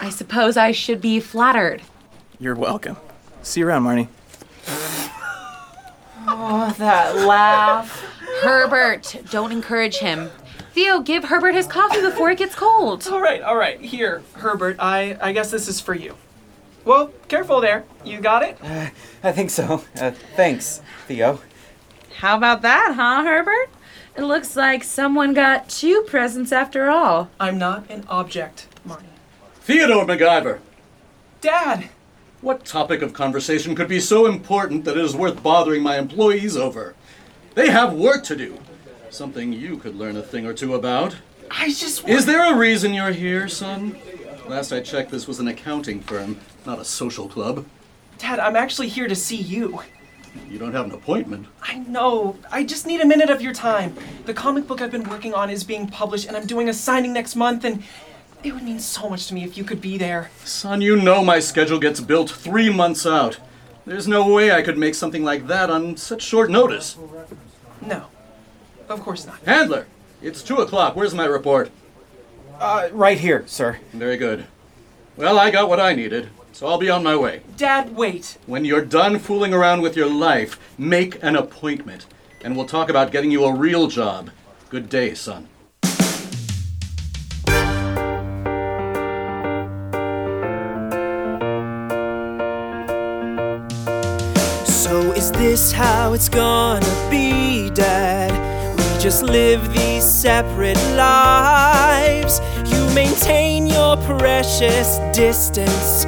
I 0.00 0.10
suppose 0.10 0.56
I 0.56 0.72
should 0.72 1.00
be 1.00 1.20
flattered. 1.20 1.82
You're 2.38 2.54
welcome. 2.54 2.96
See 3.42 3.60
you 3.60 3.68
around, 3.68 3.84
Marnie. 3.84 4.08
Oh, 6.28 6.74
that 6.78 7.16
laugh. 7.26 8.02
Herbert, 8.42 9.16
don't 9.30 9.52
encourage 9.52 9.98
him. 9.98 10.30
Theo, 10.72 11.00
give 11.00 11.24
Herbert 11.24 11.54
his 11.54 11.66
coffee 11.66 12.00
before 12.02 12.30
it 12.30 12.38
gets 12.38 12.54
cold. 12.54 13.06
All 13.10 13.20
right, 13.20 13.40
all 13.40 13.56
right. 13.56 13.80
Here, 13.80 14.22
Herbert. 14.34 14.76
I 14.78 15.16
I 15.22 15.32
guess 15.32 15.50
this 15.50 15.68
is 15.68 15.80
for 15.80 15.94
you. 15.94 16.16
Well, 16.84 17.12
careful 17.28 17.60
there. 17.60 17.84
You 18.04 18.20
got 18.20 18.42
it? 18.42 18.58
I 19.22 19.32
think 19.32 19.50
so. 19.50 19.82
Uh, 19.98 20.10
thanks, 20.36 20.82
Theo. 21.06 21.40
How 22.18 22.38
about 22.38 22.62
that, 22.62 22.94
huh, 22.96 23.24
Herbert? 23.24 23.68
It 24.16 24.22
looks 24.22 24.56
like 24.56 24.82
someone 24.82 25.34
got 25.34 25.68
two 25.68 26.02
presents 26.06 26.50
after 26.50 26.88
all. 26.88 27.28
I'm 27.38 27.58
not 27.58 27.90
an 27.90 28.04
object, 28.08 28.68
Marnie. 28.88 29.04
Theodore 29.56 30.06
MacGyver, 30.06 30.60
Dad! 31.42 31.90
what 32.40 32.64
topic 32.64 33.02
of 33.02 33.12
conversation 33.12 33.74
could 33.74 33.88
be 33.88 34.00
so 34.00 34.24
important 34.24 34.86
that 34.86 34.96
it 34.96 35.04
is 35.04 35.14
worth 35.14 35.42
bothering 35.42 35.82
my 35.82 35.98
employees 35.98 36.56
over? 36.56 36.94
They 37.54 37.68
have 37.68 37.92
work 37.92 38.24
to 38.24 38.36
do. 38.36 38.60
Something 39.10 39.52
you 39.52 39.76
could 39.76 39.94
learn 39.94 40.16
a 40.16 40.22
thing 40.22 40.46
or 40.46 40.54
two 40.54 40.74
about. 40.74 41.16
I 41.50 41.68
just 41.68 42.08
Is 42.08 42.24
there 42.24 42.50
a 42.50 42.56
reason 42.56 42.94
you're 42.94 43.12
here, 43.12 43.46
son? 43.46 43.94
Last 44.48 44.72
I 44.72 44.80
checked, 44.80 45.10
this 45.10 45.28
was 45.28 45.38
an 45.38 45.48
accounting 45.48 46.00
firm, 46.00 46.40
not 46.64 46.78
a 46.78 46.84
social 46.84 47.28
club. 47.28 47.66
Dad, 48.16 48.38
I'm 48.38 48.56
actually 48.56 48.88
here 48.88 49.06
to 49.06 49.14
see 49.14 49.36
you. 49.36 49.82
You 50.48 50.58
don't 50.58 50.72
have 50.72 50.86
an 50.86 50.92
appointment. 50.92 51.46
I 51.62 51.78
know. 51.78 52.36
I 52.50 52.64
just 52.64 52.86
need 52.86 53.00
a 53.00 53.06
minute 53.06 53.30
of 53.30 53.40
your 53.40 53.52
time. 53.52 53.96
The 54.24 54.34
comic 54.34 54.66
book 54.66 54.80
I've 54.80 54.90
been 54.90 55.08
working 55.08 55.34
on 55.34 55.50
is 55.50 55.64
being 55.64 55.88
published, 55.88 56.28
and 56.28 56.36
I'm 56.36 56.46
doing 56.46 56.68
a 56.68 56.74
signing 56.74 57.12
next 57.12 57.36
month, 57.36 57.64
and 57.64 57.82
it 58.42 58.52
would 58.52 58.62
mean 58.62 58.78
so 58.78 59.08
much 59.08 59.26
to 59.28 59.34
me 59.34 59.44
if 59.44 59.56
you 59.56 59.64
could 59.64 59.80
be 59.80 59.98
there. 59.98 60.30
Son, 60.44 60.80
you 60.80 60.96
know 60.96 61.24
my 61.24 61.40
schedule 61.40 61.78
gets 61.78 62.00
built 62.00 62.30
three 62.30 62.70
months 62.70 63.06
out. 63.06 63.38
There's 63.84 64.08
no 64.08 64.28
way 64.32 64.50
I 64.52 64.62
could 64.62 64.78
make 64.78 64.94
something 64.94 65.24
like 65.24 65.46
that 65.46 65.70
on 65.70 65.96
such 65.96 66.22
short 66.22 66.50
notice. 66.50 66.96
No. 67.80 68.06
Of 68.88 69.00
course 69.00 69.26
not. 69.26 69.40
Handler, 69.40 69.86
it's 70.22 70.42
two 70.42 70.56
o'clock. 70.56 70.96
Where's 70.96 71.14
my 71.14 71.24
report? 71.24 71.70
Uh, 72.58 72.88
right 72.92 73.18
here, 73.18 73.44
sir. 73.46 73.78
Very 73.92 74.16
good. 74.16 74.46
Well, 75.16 75.38
I 75.38 75.50
got 75.50 75.68
what 75.68 75.80
I 75.80 75.94
needed, 75.94 76.28
so 76.56 76.66
I'll 76.66 76.78
be 76.78 76.88
on 76.88 77.02
my 77.02 77.14
way. 77.14 77.42
Dad, 77.58 77.94
wait. 77.94 78.38
When 78.46 78.64
you're 78.64 78.82
done 78.82 79.18
fooling 79.18 79.52
around 79.52 79.82
with 79.82 79.94
your 79.94 80.08
life, 80.08 80.58
make 80.78 81.22
an 81.22 81.36
appointment, 81.36 82.06
and 82.42 82.56
we'll 82.56 82.64
talk 82.64 82.88
about 82.88 83.12
getting 83.12 83.30
you 83.30 83.44
a 83.44 83.54
real 83.54 83.88
job. 83.88 84.30
Good 84.70 84.88
day, 84.88 85.12
son. 85.12 85.48
So 94.64 95.12
is 95.12 95.30
this 95.32 95.72
how 95.72 96.14
it's 96.14 96.30
gonna 96.30 97.08
be, 97.10 97.68
Dad? 97.74 98.32
We 98.78 98.98
just 98.98 99.22
live 99.22 99.74
these 99.74 100.04
separate 100.04 100.78
lives. 100.96 102.40
You 102.64 102.88
maintain 102.94 103.66
your 103.66 103.98
precious 103.98 104.98
distance, 105.14 106.06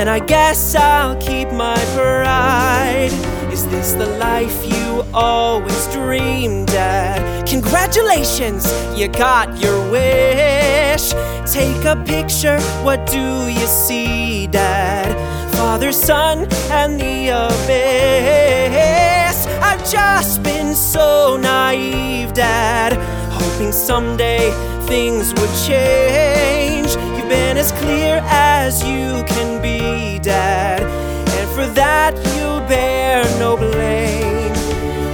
and 0.00 0.08
I 0.08 0.18
guess 0.18 0.74
I'll 0.74 1.14
keep 1.16 1.52
my 1.52 1.76
pride. 1.94 3.12
Is 3.52 3.66
this 3.66 3.92
the 3.92 4.06
life 4.16 4.64
you 4.64 5.04
always 5.12 5.86
dreamed, 5.88 6.68
Dad? 6.68 7.46
Congratulations, 7.46 8.64
you 8.98 9.08
got 9.08 9.60
your 9.60 9.78
wish. 9.90 11.10
Take 11.44 11.84
a 11.84 12.02
picture, 12.06 12.58
what 12.82 13.04
do 13.10 13.48
you 13.48 13.66
see, 13.66 14.46
Dad? 14.46 15.14
Father, 15.56 15.92
Son, 15.92 16.46
and 16.70 16.98
the 16.98 17.28
abyss. 17.44 19.36
I've 19.60 19.84
just 19.84 20.42
been 20.42 20.74
so 20.74 21.36
naive, 21.36 22.32
Dad, 22.32 22.94
hoping 23.30 23.70
someday 23.70 24.50
things 24.86 25.34
would 25.34 25.54
change. 25.68 26.88
You've 27.18 27.28
been 27.28 27.58
as 27.58 27.72
clear 27.72 28.22
as 28.24 28.82
you 28.82 29.22
can 29.40 29.62
be, 29.62 30.18
Dad, 30.18 30.82
and 30.82 31.48
for 31.54 31.66
that 31.74 32.12
you'll 32.34 32.60
bear 32.68 33.24
no 33.38 33.56
blame. 33.56 34.54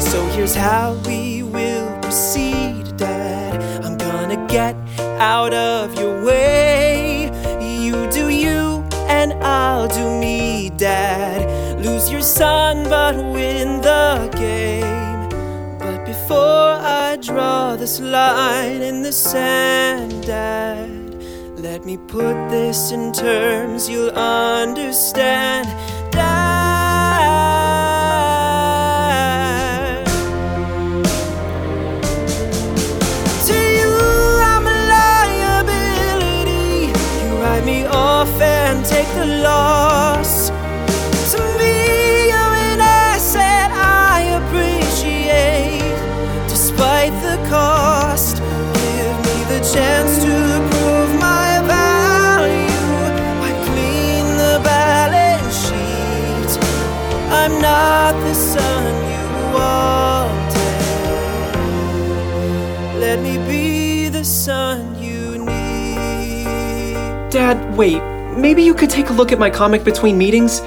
So 0.00 0.18
here's 0.35 0.54
how 0.54 0.95
we 1.06 1.45
will 1.45 1.88
proceed, 2.00 2.97
Dad. 2.97 3.54
I'm 3.85 3.97
gonna 3.97 4.45
get 4.49 4.75
out 5.35 5.54
of 5.54 5.95
your 6.00 6.25
way. 6.25 7.30
You 7.61 8.11
do 8.11 8.28
you, 8.28 8.85
and 9.18 9.33
I'll 9.45 9.87
do 9.87 10.06
me, 10.18 10.71
Dad. 10.71 11.38
Lose 11.85 12.11
your 12.11 12.26
son, 12.40 12.88
but 12.88 13.14
win 13.37 13.80
the 13.80 14.28
game. 14.47 15.28
But 15.78 16.04
before 16.04 16.73
I 17.04 17.16
draw 17.28 17.76
this 17.76 18.00
line 18.00 18.83
in 18.83 19.02
the 19.02 19.12
sand, 19.12 20.26
Dad, 20.26 20.95
let 21.66 21.85
me 21.85 21.96
put 21.96 22.37
this 22.49 22.92
in 22.92 23.12
terms 23.12 23.88
you'll 23.88 24.11
understand. 24.11 25.66
To 33.49 33.56
you, 33.78 33.92
I'm 34.52 34.64
a 34.76 34.78
liability. 34.94 36.87
You 37.23 37.30
write 37.42 37.64
me 37.64 37.85
off 37.87 38.40
and 38.40 38.87
take 38.87 39.08
the 39.14 39.26
loss. 39.42 40.55
Dad, 67.46 67.76
wait. 67.76 68.02
Maybe 68.36 68.64
you 68.64 68.74
could 68.74 68.90
take 68.90 69.10
a 69.10 69.12
look 69.12 69.30
at 69.30 69.38
my 69.38 69.48
comic 69.48 69.84
between 69.84 70.18
meetings? 70.18 70.62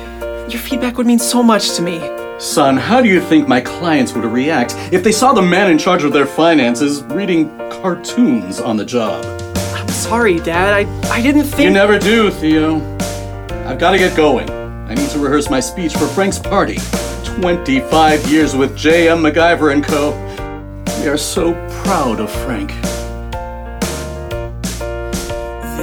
Your 0.50 0.62
feedback 0.62 0.98
would 0.98 1.06
mean 1.06 1.20
so 1.20 1.44
much 1.44 1.76
to 1.76 1.82
me. 1.82 2.00
Son, 2.40 2.78
how 2.78 3.02
do 3.02 3.10
you 3.10 3.20
think 3.20 3.50
my 3.50 3.60
clients 3.60 4.14
would 4.14 4.24
react 4.24 4.76
if 4.94 5.04
they 5.04 5.12
saw 5.12 5.34
the 5.34 5.42
man 5.42 5.70
in 5.70 5.78
charge 5.78 6.06
of 6.06 6.14
their 6.14 6.26
finances 6.26 7.04
reading 7.04 7.50
cartoons 7.70 8.62
on 8.62 8.78
the 8.78 8.86
job? 8.86 9.26
I'm 9.76 9.90
sorry, 9.90 10.40
Dad. 10.40 10.74
I, 10.74 11.10
I 11.10 11.22
didn't 11.22 11.44
think. 11.44 11.64
You 11.64 11.70
never 11.70 12.00
do, 12.00 12.32
Theo. 12.32 12.78
I've 13.68 13.78
got 13.78 13.92
to 13.92 13.98
get 13.98 14.16
going. 14.16 14.50
I 14.50 14.94
need 14.94 15.10
to 15.10 15.20
rehearse 15.20 15.50
my 15.50 15.60
speech 15.60 15.92
for 15.92 16.08
Frank's 16.08 16.40
party. 16.40 16.78
25 17.42 18.32
years 18.32 18.56
with 18.56 18.78
J.M. 18.78 19.18
MacGyver 19.18 19.74
and 19.74 19.84
Co. 19.84 20.12
We 21.02 21.10
are 21.10 21.18
so 21.18 21.52
proud 21.84 22.22
of 22.22 22.32
Frank. 22.32 22.72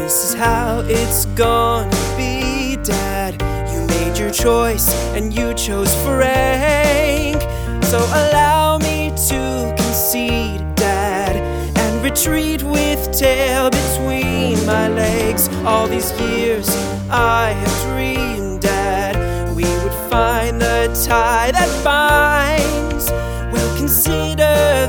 This 0.07 0.23
is 0.23 0.35
how 0.35 0.85
it's 0.87 1.27
gonna 1.35 1.91
be, 2.17 2.77
Dad. 2.77 3.43
You 3.73 3.85
made 3.89 4.17
your 4.17 4.31
choice 4.31 4.95
and 5.17 5.35
you 5.35 5.53
chose 5.55 5.93
Frank. 6.05 7.43
So 7.83 7.99
allow 7.99 8.79
me 8.79 9.11
to 9.31 9.75
concede, 9.77 10.63
Dad, 10.77 11.35
and 11.77 12.05
retreat 12.05 12.63
with 12.63 13.19
tail 13.19 13.69
between 13.69 14.65
my 14.65 14.87
legs. 14.87 15.49
All 15.65 15.89
these 15.89 16.13
years 16.21 16.69
I 17.11 17.51
have 17.51 17.77
dreamed, 17.91 18.61
Dad, 18.61 19.17
we 19.57 19.65
would 19.65 19.99
find 20.09 20.61
the 20.61 20.87
tie 21.05 21.51
that 21.51 21.71
binds. 21.83 23.11
We'll 23.53 23.77
consider 23.77 24.87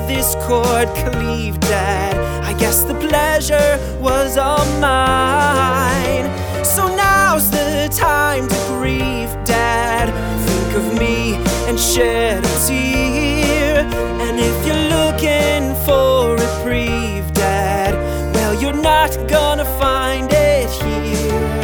cord 0.48 0.88
cleaved, 0.96 1.60
Dad. 1.62 2.16
I 2.42 2.58
guess 2.58 2.86
the 2.86 2.96
pleasure 2.96 3.77
was 4.00 4.38
all 4.38 4.66
mine. 4.80 6.25
So 6.63 6.88
now's 6.88 7.51
the 7.51 7.89
time 7.92 8.48
to 8.48 8.60
grieve, 8.70 9.32
Dad. 9.44 10.08
Think 10.48 10.70
of 10.82 10.86
me 10.98 11.36
and 11.68 11.77
shed 11.77 12.46
a 12.46 12.54
tear. 12.66 13.80
And 14.25 14.39
if 14.39 14.58
you're 14.66 14.86
looking 14.98 15.75
for 15.86 16.38
reprieve, 16.38 17.27
Dad, 17.34 17.94
well, 18.34 18.54
you're 18.62 18.82
not 18.92 19.12
gonna 19.27 19.66
find 19.77 20.32
it 20.32 20.70
here. 20.82 21.60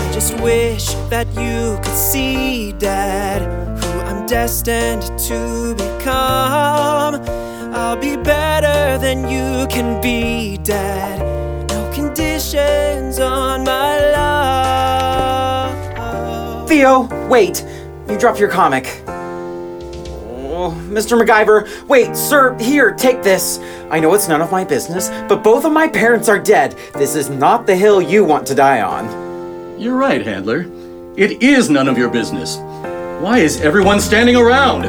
I 0.00 0.10
just 0.14 0.32
wish 0.40 0.94
that 1.10 1.26
you 1.34 1.76
could 1.82 2.00
see, 2.10 2.72
Dad, 2.72 3.42
who 3.82 3.90
I'm 4.00 4.26
destined 4.26 5.02
to 5.28 5.74
become. 5.74 7.47
I'll 7.88 7.96
be 7.96 8.16
better 8.18 8.98
than 8.98 9.26
you 9.30 9.66
can 9.68 9.98
be, 10.02 10.58
Dad. 10.58 11.20
No 11.70 11.90
conditions 11.90 13.18
on 13.18 13.64
my 13.64 13.98
love. 15.70 16.68
Theo, 16.68 17.08
wait! 17.28 17.64
You 18.06 18.18
dropped 18.18 18.38
your 18.38 18.50
comic. 18.50 19.02
Oh, 19.06 20.78
Mr. 20.90 21.18
MacGyver, 21.18 21.88
wait, 21.88 22.14
sir, 22.14 22.54
here, 22.58 22.92
take 22.92 23.22
this. 23.22 23.58
I 23.90 24.00
know 24.00 24.12
it's 24.12 24.28
none 24.28 24.42
of 24.42 24.52
my 24.52 24.64
business, 24.64 25.08
but 25.26 25.42
both 25.42 25.64
of 25.64 25.72
my 25.72 25.88
parents 25.88 26.28
are 26.28 26.38
dead. 26.38 26.76
This 26.92 27.14
is 27.14 27.30
not 27.30 27.66
the 27.66 27.74
hill 27.74 28.02
you 28.02 28.22
want 28.22 28.46
to 28.48 28.54
die 28.54 28.82
on. 28.82 29.80
You're 29.80 29.96
right, 29.96 30.20
Handler. 30.20 30.66
It 31.16 31.42
is 31.42 31.70
none 31.70 31.88
of 31.88 31.96
your 31.96 32.10
business. 32.10 32.58
Why 33.22 33.38
is 33.38 33.62
everyone 33.62 33.98
standing 33.98 34.36
around? 34.36 34.82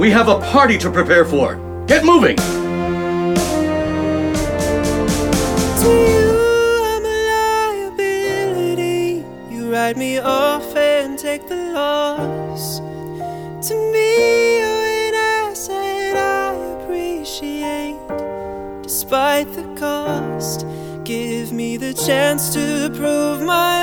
We 0.00 0.10
have 0.10 0.26
a 0.26 0.40
party 0.40 0.78
to 0.78 0.90
prepare 0.90 1.24
for. 1.24 1.69
Get 1.90 2.04
moving! 2.04 2.36
Write 9.72 9.96
me 9.96 10.18
off 10.18 10.76
and 10.76 11.18
take 11.18 11.48
the 11.48 11.72
loss. 11.72 12.78
To 12.78 13.74
me, 13.92 14.58
you're 14.58 14.86
an 15.08 15.14
asset 15.14 16.16
I 16.16 16.54
appreciate, 16.76 17.98
despite 18.84 19.52
the 19.54 19.64
cost. 19.76 20.64
Give 21.02 21.50
me 21.52 21.76
the 21.76 21.92
chance 21.92 22.52
to 22.54 22.92
prove 22.94 23.42
my 23.42 23.79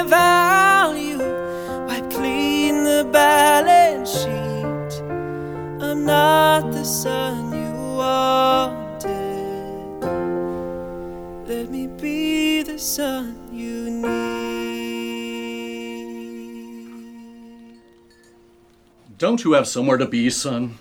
Don't 19.17 19.43
you 19.43 19.53
have 19.53 19.67
somewhere 19.67 19.97
to 19.97 20.05
be, 20.05 20.29
son? 20.29 20.77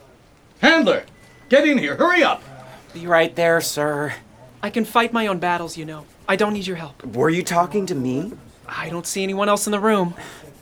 Handler! 0.60 1.04
Get 1.48 1.66
in 1.66 1.78
here, 1.78 1.96
hurry 1.96 2.22
up! 2.22 2.42
Be 2.92 3.06
right 3.06 3.34
there, 3.34 3.62
sir. 3.62 4.12
I 4.62 4.68
can 4.68 4.84
fight 4.84 5.10
my 5.14 5.26
own 5.26 5.38
battles, 5.38 5.78
you 5.78 5.86
know. 5.86 6.04
I 6.28 6.36
don't 6.36 6.52
need 6.52 6.66
your 6.66 6.76
help. 6.76 7.02
Were 7.06 7.30
you 7.30 7.42
talking 7.42 7.86
to 7.86 7.94
me? 7.94 8.32
I 8.68 8.90
don't 8.90 9.06
see 9.06 9.22
anyone 9.22 9.48
else 9.48 9.66
in 9.66 9.70
the 9.70 9.80
room. 9.80 10.12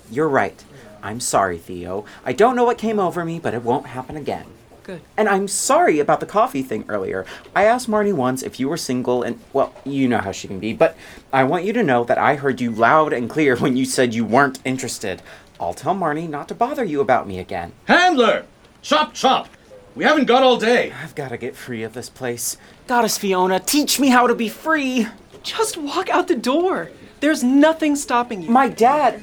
You're 0.08 0.28
right. 0.28 0.62
I'm 1.02 1.18
sorry, 1.18 1.58
Theo. 1.58 2.04
I 2.24 2.32
don't 2.32 2.54
know 2.54 2.62
what 2.62 2.78
came 2.78 3.00
over 3.00 3.24
me, 3.24 3.40
but 3.40 3.54
it 3.54 3.64
won't 3.64 3.86
happen 3.86 4.16
again. 4.16 4.46
Good. 4.84 5.00
And 5.16 5.28
I'm 5.28 5.48
sorry 5.48 5.98
about 5.98 6.20
the 6.20 6.26
coffee 6.26 6.62
thing 6.62 6.84
earlier. 6.88 7.26
I 7.56 7.64
asked 7.64 7.90
Marnie 7.90 8.12
once 8.12 8.44
if 8.44 8.60
you 8.60 8.68
were 8.68 8.76
single, 8.76 9.24
and, 9.24 9.40
well, 9.52 9.74
you 9.84 10.06
know 10.06 10.18
how 10.18 10.30
she 10.30 10.46
can 10.46 10.60
be, 10.60 10.74
but 10.74 10.96
I 11.32 11.42
want 11.42 11.64
you 11.64 11.72
to 11.72 11.82
know 11.82 12.04
that 12.04 12.18
I 12.18 12.36
heard 12.36 12.60
you 12.60 12.70
loud 12.70 13.12
and 13.12 13.28
clear 13.28 13.56
when 13.56 13.76
you 13.76 13.84
said 13.84 14.14
you 14.14 14.24
weren't 14.24 14.60
interested. 14.64 15.22
I'll 15.64 15.72
tell 15.72 15.94
Marnie 15.94 16.28
not 16.28 16.48
to 16.48 16.54
bother 16.54 16.84
you 16.84 17.00
about 17.00 17.26
me 17.26 17.38
again. 17.38 17.72
Handler! 17.86 18.44
Chop, 18.82 19.14
chop! 19.14 19.48
We 19.94 20.04
haven't 20.04 20.26
got 20.26 20.42
all 20.42 20.58
day. 20.58 20.92
I've 20.92 21.14
got 21.14 21.28
to 21.28 21.38
get 21.38 21.56
free 21.56 21.82
of 21.82 21.94
this 21.94 22.10
place. 22.10 22.58
Goddess 22.86 23.16
Fiona, 23.16 23.60
teach 23.60 23.98
me 23.98 24.08
how 24.08 24.26
to 24.26 24.34
be 24.34 24.50
free! 24.50 25.08
Just 25.42 25.78
walk 25.78 26.10
out 26.10 26.28
the 26.28 26.36
door. 26.36 26.90
There's 27.20 27.42
nothing 27.42 27.96
stopping 27.96 28.42
you. 28.42 28.50
My 28.50 28.68
dad! 28.68 29.22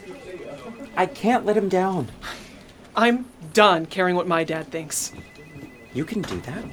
I 0.98 1.06
can't 1.06 1.46
let 1.46 1.58
him 1.58 1.70
down. 1.70 2.10
I'm 2.96 3.28
done 3.54 3.86
caring 3.86 4.16
what 4.16 4.28
my 4.28 4.44
dad 4.44 4.68
thinks. 4.72 5.12
You 5.94 6.06
can 6.06 6.24
do 6.24 6.42
that? 6.42 6.66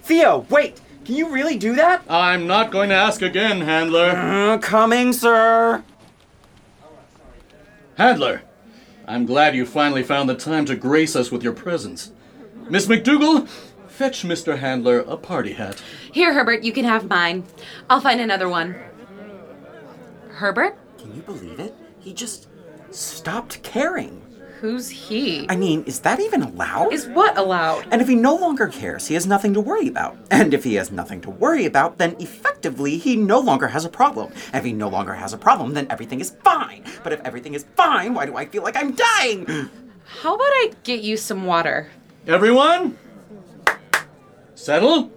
Theo, 0.00 0.46
wait! 0.48 0.80
Can 1.04 1.16
you 1.16 1.28
really 1.28 1.58
do 1.58 1.74
that? 1.76 2.02
I'm 2.08 2.46
not 2.46 2.70
going 2.70 2.88
to 2.88 2.94
ask 2.94 3.20
again, 3.20 3.60
Handler. 3.60 4.10
Uh, 4.10 4.58
coming, 4.58 5.12
sir. 5.12 5.84
Handler, 7.98 8.42
I'm 9.06 9.26
glad 9.26 9.54
you 9.54 9.66
finally 9.66 10.02
found 10.02 10.28
the 10.28 10.34
time 10.34 10.64
to 10.66 10.76
grace 10.76 11.14
us 11.14 11.30
with 11.30 11.42
your 11.42 11.52
presence. 11.52 12.12
Miss 12.70 12.86
McDougal, 12.86 13.46
fetch 13.86 14.22
Mr. 14.22 14.58
Handler 14.58 15.00
a 15.00 15.16
party 15.16 15.52
hat. 15.52 15.82
Here, 16.12 16.32
Herbert, 16.32 16.64
you 16.64 16.72
can 16.72 16.84
have 16.84 17.08
mine. 17.08 17.44
I'll 17.90 18.00
find 18.00 18.20
another 18.20 18.48
one. 18.48 18.76
Herbert? 20.28 20.76
Can 20.98 21.14
you 21.14 21.22
believe 21.22 21.60
it? 21.60 21.74
He 22.00 22.14
just 22.14 22.48
stopped 22.90 23.62
caring. 23.62 24.23
Who's 24.64 24.88
he? 24.88 25.44
I 25.50 25.56
mean, 25.56 25.84
is 25.84 26.00
that 26.00 26.20
even 26.20 26.40
allowed? 26.40 26.94
Is 26.94 27.06
what 27.08 27.36
allowed? 27.36 27.86
And 27.90 28.00
if 28.00 28.08
he 28.08 28.14
no 28.14 28.34
longer 28.34 28.68
cares, 28.68 29.08
he 29.08 29.12
has 29.12 29.26
nothing 29.26 29.52
to 29.52 29.60
worry 29.60 29.88
about. 29.88 30.16
And 30.30 30.54
if 30.54 30.64
he 30.64 30.76
has 30.76 30.90
nothing 30.90 31.20
to 31.20 31.28
worry 31.28 31.66
about, 31.66 31.98
then 31.98 32.16
effectively 32.18 32.96
he 32.96 33.14
no 33.14 33.40
longer 33.40 33.68
has 33.68 33.84
a 33.84 33.90
problem. 33.90 34.32
And 34.54 34.60
if 34.60 34.64
he 34.64 34.72
no 34.72 34.88
longer 34.88 35.12
has 35.12 35.34
a 35.34 35.36
problem, 35.36 35.74
then 35.74 35.86
everything 35.90 36.18
is 36.18 36.34
fine. 36.42 36.82
But 37.02 37.12
if 37.12 37.20
everything 37.26 37.52
is 37.52 37.66
fine, 37.76 38.14
why 38.14 38.24
do 38.24 38.38
I 38.38 38.46
feel 38.46 38.62
like 38.62 38.74
I'm 38.74 38.92
dying? 38.92 39.44
How 40.22 40.34
about 40.34 40.46
I 40.46 40.72
get 40.82 41.02
you 41.02 41.18
some 41.18 41.44
water? 41.44 41.90
Everyone? 42.26 42.96
Settle? 44.54 45.12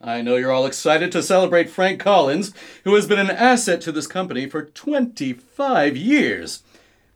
I 0.00 0.20
know 0.20 0.34
you're 0.34 0.50
all 0.50 0.66
excited 0.66 1.12
to 1.12 1.22
celebrate 1.22 1.70
Frank 1.70 2.00
Collins, 2.00 2.52
who 2.82 2.92
has 2.96 3.06
been 3.06 3.20
an 3.20 3.30
asset 3.30 3.80
to 3.82 3.92
this 3.92 4.08
company 4.08 4.48
for 4.48 4.64
25 4.64 5.96
years. 5.96 6.64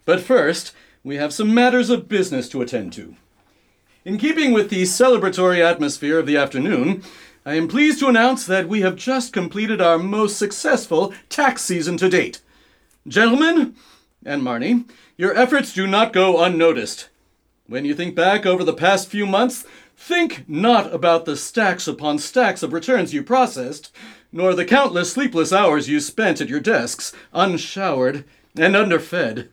But 0.04 0.20
first, 0.20 0.72
we 1.02 1.16
have 1.16 1.32
some 1.32 1.54
matters 1.54 1.90
of 1.90 2.08
business 2.08 2.48
to 2.50 2.62
attend 2.62 2.92
to. 2.94 3.16
In 4.04 4.18
keeping 4.18 4.52
with 4.52 4.68
the 4.68 4.82
celebratory 4.82 5.60
atmosphere 5.60 6.18
of 6.18 6.26
the 6.26 6.36
afternoon, 6.36 7.02
I 7.46 7.54
am 7.54 7.68
pleased 7.68 8.00
to 8.00 8.08
announce 8.08 8.46
that 8.46 8.68
we 8.68 8.82
have 8.82 8.96
just 8.96 9.32
completed 9.32 9.80
our 9.80 9.98
most 9.98 10.38
successful 10.38 11.12
tax 11.28 11.62
season 11.62 11.96
to 11.98 12.08
date. 12.08 12.40
Gentlemen, 13.06 13.74
and 14.24 14.42
Marnie, 14.42 14.88
your 15.16 15.36
efforts 15.36 15.72
do 15.72 15.86
not 15.86 16.12
go 16.12 16.42
unnoticed. 16.42 17.08
When 17.66 17.84
you 17.84 17.94
think 17.94 18.14
back 18.14 18.44
over 18.44 18.64
the 18.64 18.74
past 18.74 19.08
few 19.08 19.26
months, 19.26 19.64
think 19.96 20.48
not 20.48 20.92
about 20.92 21.24
the 21.24 21.36
stacks 21.36 21.88
upon 21.88 22.18
stacks 22.18 22.62
of 22.62 22.72
returns 22.72 23.14
you 23.14 23.22
processed, 23.22 23.94
nor 24.32 24.54
the 24.54 24.64
countless 24.64 25.12
sleepless 25.12 25.52
hours 25.52 25.88
you 25.88 26.00
spent 26.00 26.40
at 26.40 26.48
your 26.48 26.60
desks, 26.60 27.12
unshowered 27.32 28.24
and 28.56 28.76
underfed. 28.76 29.48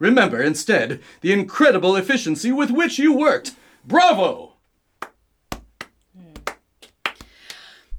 Remember, 0.00 0.42
instead, 0.42 1.00
the 1.20 1.32
incredible 1.32 1.94
efficiency 1.94 2.50
with 2.50 2.70
which 2.70 2.98
you 2.98 3.12
worked. 3.12 3.52
Bravo! 3.84 4.54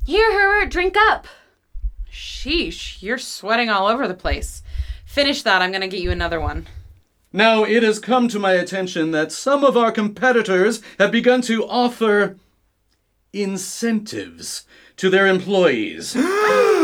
Here, 0.04 0.34
Herbert, 0.34 0.72
drink 0.72 0.98
up. 0.98 1.28
Sheesh, 2.12 3.04
you're 3.04 3.20
sweating 3.20 3.70
all 3.70 3.88
over 3.88 4.08
the 4.08 4.16
place. 4.16 4.64
Finish 5.06 5.44
that, 5.44 5.62
I'm 5.62 5.72
gonna 5.72 5.88
get 5.88 6.02
you 6.02 6.10
another 6.10 6.42
one. 6.42 6.68
Now, 7.32 7.64
it 7.64 7.84
has 7.84 8.00
come 8.00 8.28
to 8.30 8.40
my 8.40 8.54
attention 8.54 9.12
that 9.12 9.32
some 9.32 9.64
of 9.64 9.78
our 9.78 9.92
competitors 9.92 10.82
have 10.98 11.12
begun 11.12 11.42
to 11.44 11.66
offer 11.66 12.36
incentives 13.32 14.66
to 14.98 15.10
their 15.10 15.28
employees. 15.28 16.16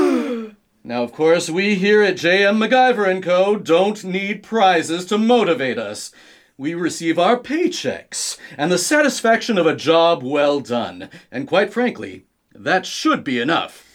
now, 0.88 1.04
of 1.04 1.12
course, 1.12 1.50
we 1.50 1.76
here 1.76 2.02
at 2.02 2.16
JM 2.16 2.66
MacGyver 2.66 3.22
Co. 3.22 3.58
don't 3.58 4.06
need 4.06 4.42
prizes 4.42 5.06
to 5.08 5.18
motivate 5.18 5.78
us. 5.78 6.14
We 6.58 6.76
receive 6.76 7.20
our 7.20 7.38
paychecks 7.38 8.38
and 8.58 8.72
the 8.72 8.78
satisfaction 8.78 9.58
of 9.58 9.66
a 9.66 9.76
job 9.76 10.24
well 10.24 10.62
done. 10.62 11.10
And 11.30 11.46
quite 11.46 11.74
frankly, 11.74 12.24
that 12.56 12.86
should 12.86 13.26
be 13.26 13.38
enough. 13.38 13.86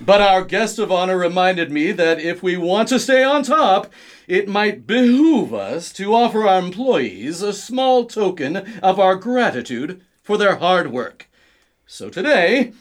But 0.00 0.22
our 0.22 0.42
guest 0.42 0.78
of 0.78 0.90
honor 0.90 1.18
reminded 1.18 1.70
me 1.70 1.92
that 1.92 2.18
if 2.18 2.42
we 2.42 2.56
want 2.56 2.88
to 2.88 2.98
stay 2.98 3.22
on 3.22 3.42
top, 3.42 3.92
it 4.26 4.48
might 4.48 4.86
behoove 4.86 5.52
us 5.52 5.92
to 5.92 6.14
offer 6.14 6.48
our 6.48 6.60
employees 6.60 7.42
a 7.42 7.52
small 7.52 8.06
token 8.06 8.56
of 8.82 8.98
our 8.98 9.16
gratitude 9.16 10.00
for 10.22 10.38
their 10.38 10.56
hard 10.56 10.90
work. 10.90 11.28
So 11.86 12.08
today, 12.08 12.72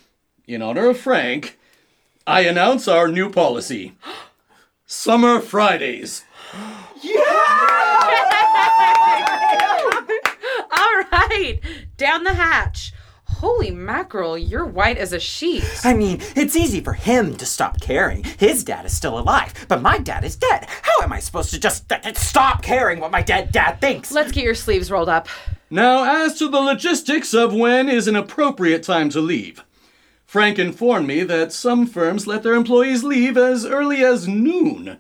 in 0.48 0.62
honor 0.62 0.88
of 0.88 0.98
Frank, 0.98 1.58
I 2.28 2.42
announce 2.42 2.90
our 2.90 3.08
new 3.08 3.30
policy 3.32 3.96
Summer 4.86 5.40
Fridays. 5.40 6.26
All 6.54 6.64
right, 11.10 11.60
down 11.96 12.26
the 12.26 12.34
hatch. 12.34 12.92
Holy 13.24 13.72
mackerel, 13.72 14.38
you're 14.38 14.66
white 14.66 14.98
as 14.98 15.14
a 15.14 15.22
sheet. 15.22 15.64
I 15.86 15.94
mean, 15.94 16.20
it's 16.36 16.58
easy 16.58 16.82
for 16.82 16.92
him 16.92 17.38
to 17.38 17.46
stop 17.46 17.80
caring. 17.80 18.26
His 18.26 18.66
dad 18.66 18.86
is 18.86 18.98
still 18.98 19.18
alive, 19.18 19.54
but 19.70 19.82
my 19.82 19.98
dad 19.98 20.26
is 20.26 20.36
dead. 20.36 20.68
How 20.82 21.06
am 21.06 21.14
I 21.14 21.20
supposed 21.22 21.52
to 21.52 21.60
just 21.62 21.90
uh, 21.90 22.14
stop 22.14 22.62
caring 22.62 23.00
what 23.00 23.12
my 23.12 23.22
dead 23.22 23.54
dad 23.54 23.80
thinks? 23.80 24.12
Let's 24.12 24.34
get 24.34 24.44
your 24.44 24.56
sleeves 24.56 24.92
rolled 24.92 25.08
up. 25.08 25.30
Now, 25.70 26.26
as 26.26 26.38
to 26.40 26.50
the 26.50 26.60
logistics 26.60 27.34
of 27.34 27.54
when 27.54 27.88
is 27.88 28.10
an 28.10 28.18
appropriate 28.18 28.84
time 28.84 29.08
to 29.12 29.22
leave. 29.22 29.64
Frank 30.28 30.60
informed 30.60 31.08
me 31.08 31.24
that 31.24 31.54
some 31.54 31.88
firms 31.88 32.28
let 32.28 32.44
their 32.44 32.54
employees 32.54 33.02
leave 33.02 33.38
as 33.38 33.66
early 33.66 34.04
as 34.04 34.28
noon. 34.28 35.00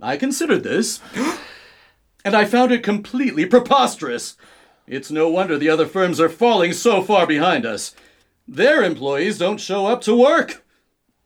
I 0.00 0.16
considered 0.16 0.62
this, 0.62 1.00
and 2.24 2.34
I 2.34 2.46
found 2.46 2.72
it 2.72 2.82
completely 2.82 3.44
preposterous. 3.44 4.38
It's 4.86 5.10
no 5.10 5.28
wonder 5.28 5.58
the 5.58 5.68
other 5.68 5.84
firms 5.84 6.18
are 6.18 6.30
falling 6.30 6.72
so 6.72 7.02
far 7.02 7.26
behind 7.26 7.66
us. 7.66 7.94
Their 8.48 8.82
employees 8.82 9.36
don't 9.36 9.60
show 9.60 9.84
up 9.84 10.00
to 10.02 10.16
work. 10.18 10.64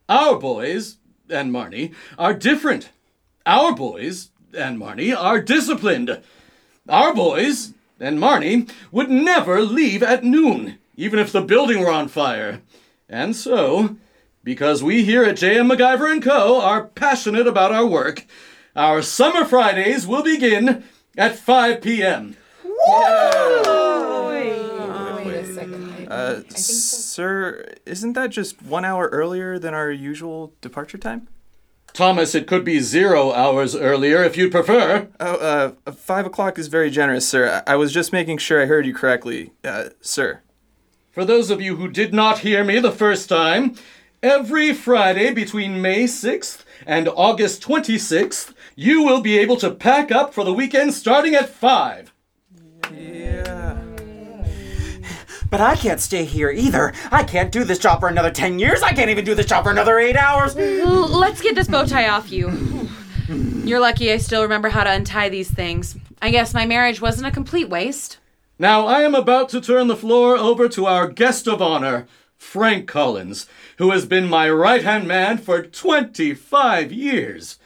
Our 0.09 0.37
boys, 0.37 0.97
and 1.29 1.49
Marnie, 1.49 1.93
are 2.17 2.33
different. 2.33 2.89
Our 3.45 3.73
boys, 3.73 4.31
and 4.53 4.77
Marnie, 4.77 5.15
are 5.15 5.39
disciplined. 5.39 6.21
Our 6.89 7.13
boys, 7.13 7.73
and 8.01 8.19
Marnie, 8.19 8.69
would 8.91 9.09
never 9.09 9.61
leave 9.61 10.03
at 10.03 10.25
noon, 10.25 10.77
even 10.97 11.19
if 11.19 11.31
the 11.31 11.41
building 11.41 11.79
were 11.79 11.91
on 11.91 12.09
fire. 12.09 12.61
And 13.09 13.35
so, 13.35 13.97
because 14.43 14.83
we 14.83 15.03
here 15.03 15.23
at 15.23 15.37
J.M. 15.37 15.69
MacGyver 15.69 16.11
and 16.11 16.21
Co. 16.21 16.61
are 16.61 16.85
passionate 16.85 17.47
about 17.47 17.71
our 17.71 17.85
work, 17.85 18.25
our 18.75 19.01
summer 19.01 19.45
Fridays 19.45 20.05
will 20.05 20.23
begin 20.23 20.83
at 21.17 21.35
5 21.35 21.81
p.m. 21.81 22.37
Uh, 26.07 26.41
sir, 26.49 27.65
isn't 27.85 28.13
that 28.13 28.29
just 28.29 28.61
one 28.61 28.85
hour 28.85 29.09
earlier 29.09 29.59
than 29.59 29.73
our 29.73 29.91
usual 29.91 30.53
departure 30.61 30.97
time? 30.97 31.27
Thomas, 31.93 32.35
it 32.35 32.47
could 32.47 32.63
be 32.63 32.79
zero 32.79 33.33
hours 33.33 33.75
earlier 33.75 34.23
if 34.23 34.37
you'd 34.37 34.51
prefer. 34.51 35.07
Oh, 35.19 35.73
uh, 35.85 35.91
five 35.91 36.25
o'clock 36.25 36.57
is 36.59 36.67
very 36.67 36.89
generous, 36.89 37.27
sir. 37.27 37.63
I 37.67 37.73
I 37.73 37.75
was 37.75 37.91
just 37.91 38.13
making 38.13 38.37
sure 38.37 38.61
I 38.61 38.67
heard 38.67 38.85
you 38.85 38.93
correctly, 38.93 39.51
uh, 39.63 39.89
sir. 39.99 40.41
For 41.19 41.25
those 41.25 41.51
of 41.51 41.59
you 41.59 41.75
who 41.75 41.89
did 41.89 42.13
not 42.13 42.39
hear 42.39 42.63
me 42.63 42.79
the 42.79 42.93
first 42.93 43.27
time, 43.27 43.75
every 44.23 44.73
Friday 44.73 45.33
between 45.33 45.81
May 45.81 46.05
6th 46.05 46.63
and 46.85 47.09
August 47.09 47.61
26th, 47.61 48.53
you 48.77 49.03
will 49.03 49.19
be 49.19 49.37
able 49.37 49.57
to 49.57 49.69
pack 49.69 50.13
up 50.13 50.33
for 50.33 50.45
the 50.45 50.53
weekend 50.53 50.93
starting 50.93 51.35
at 51.35 51.49
5. 51.49 52.13
Yeah. 52.93 53.83
But 55.49 55.59
I 55.59 55.75
can't 55.75 55.99
stay 55.99 56.23
here 56.23 56.51
either. 56.51 56.93
I 57.11 57.25
can't 57.25 57.51
do 57.51 57.65
this 57.65 57.79
job 57.79 57.99
for 57.99 58.07
another 58.07 58.31
10 58.31 58.57
years. 58.57 58.81
I 58.81 58.93
can't 58.93 59.09
even 59.09 59.25
do 59.25 59.35
this 59.35 59.45
job 59.45 59.65
for 59.65 59.71
another 59.71 59.99
8 59.99 60.15
hours. 60.15 60.55
Let's 60.55 61.41
get 61.41 61.53
this 61.53 61.67
bow 61.67 61.83
tie 61.83 62.07
off 62.07 62.31
you. 62.31 62.87
You're 63.27 63.81
lucky 63.81 64.09
I 64.13 64.17
still 64.19 64.43
remember 64.43 64.69
how 64.69 64.85
to 64.85 64.91
untie 64.91 65.27
these 65.27 65.51
things. 65.51 65.97
I 66.21 66.31
guess 66.31 66.53
my 66.53 66.65
marriage 66.65 67.01
wasn't 67.01 67.27
a 67.27 67.31
complete 67.31 67.67
waste. 67.67 68.19
Now, 68.61 68.87
I 68.87 69.03
am 69.03 69.15
about 69.15 69.47
to 69.49 69.61
turn 69.61 69.87
the 69.87 69.95
floor 69.95 70.35
over 70.35 70.67
to 70.67 70.85
our 70.85 71.07
guest 71.07 71.47
of 71.47 71.61
honor, 71.61 72.07
Frank 72.35 72.89
Collins, 72.89 73.47
who 73.77 73.91
has 73.91 74.05
been 74.05 74.27
my 74.27 74.49
right 74.49 74.83
hand 74.83 75.07
man 75.07 75.37
for 75.37 75.63
25 75.63 76.91
years. 76.91 77.57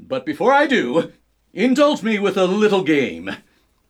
But 0.00 0.24
before 0.24 0.54
I 0.54 0.66
do, 0.66 1.12
indulge 1.52 2.02
me 2.02 2.18
with 2.18 2.38
a 2.38 2.46
little 2.46 2.82
game. 2.82 3.30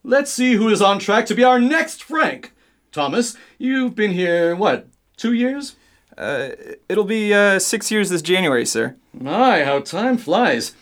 Let's 0.03 0.33
see 0.33 0.55
who 0.55 0.69
is 0.69 0.83
on 0.83 0.99
track 0.99 1.27
to 1.27 1.35
be 1.37 1.45
our 1.45 1.61
next 1.61 2.03
Frank. 2.03 2.53
Thomas, 2.91 3.37
you've 3.57 3.95
been 3.95 4.11
here, 4.11 4.57
what, 4.57 4.89
two 5.17 5.33
years? 5.33 5.77
Uh, 6.17 6.49
it'll 6.89 7.05
be 7.05 7.33
uh, 7.33 7.61
six 7.61 7.93
years 7.93 8.11
this 8.11 8.23
January, 8.23 8.67
sir. 8.67 8.97
My, 9.13 9.63
how 9.63 9.79
time 9.79 10.19
flies. 10.19 10.75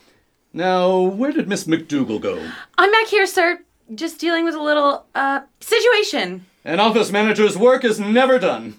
Now, 0.55 1.01
where 1.01 1.33
did 1.33 1.51
Miss 1.51 1.65
McDougal 1.65 2.23
go? 2.23 2.51
I'm 2.79 2.91
back 2.91 3.09
here, 3.09 3.27
sir, 3.27 3.61
just 3.94 4.18
dealing 4.18 4.44
with 4.44 4.55
a 4.55 4.62
little, 4.62 5.07
uh, 5.14 5.40
situation. 5.61 6.46
An 6.64 6.81
office 6.81 7.12
manager's 7.12 7.57
work 7.57 7.85
is 7.85 8.01
never 8.01 8.38
done. 8.38 8.77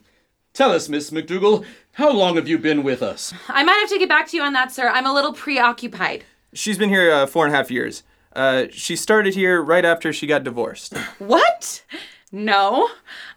Tell 0.53 0.71
us, 0.71 0.89
Miss 0.89 1.11
McDougal, 1.11 1.65
how 1.93 2.11
long 2.11 2.35
have 2.35 2.47
you 2.47 2.57
been 2.57 2.83
with 2.83 3.01
us? 3.03 3.33
I 3.47 3.63
might 3.63 3.79
have 3.79 3.89
to 3.89 3.99
get 3.99 4.09
back 4.09 4.27
to 4.29 4.37
you 4.37 4.43
on 4.43 4.53
that, 4.53 4.71
sir. 4.71 4.89
I'm 4.89 5.05
a 5.05 5.13
little 5.13 5.33
preoccupied. 5.33 6.23
She's 6.53 6.77
been 6.77 6.89
here 6.89 7.11
uh, 7.11 7.25
four 7.27 7.45
and 7.45 7.53
a 7.53 7.57
half 7.57 7.69
years. 7.71 8.03
Uh, 8.33 8.65
she 8.71 8.95
started 8.95 9.35
here 9.35 9.61
right 9.61 9.85
after 9.85 10.11
she 10.11 10.27
got 10.27 10.43
divorced. 10.43 10.93
What? 11.19 11.83
No, 12.31 12.89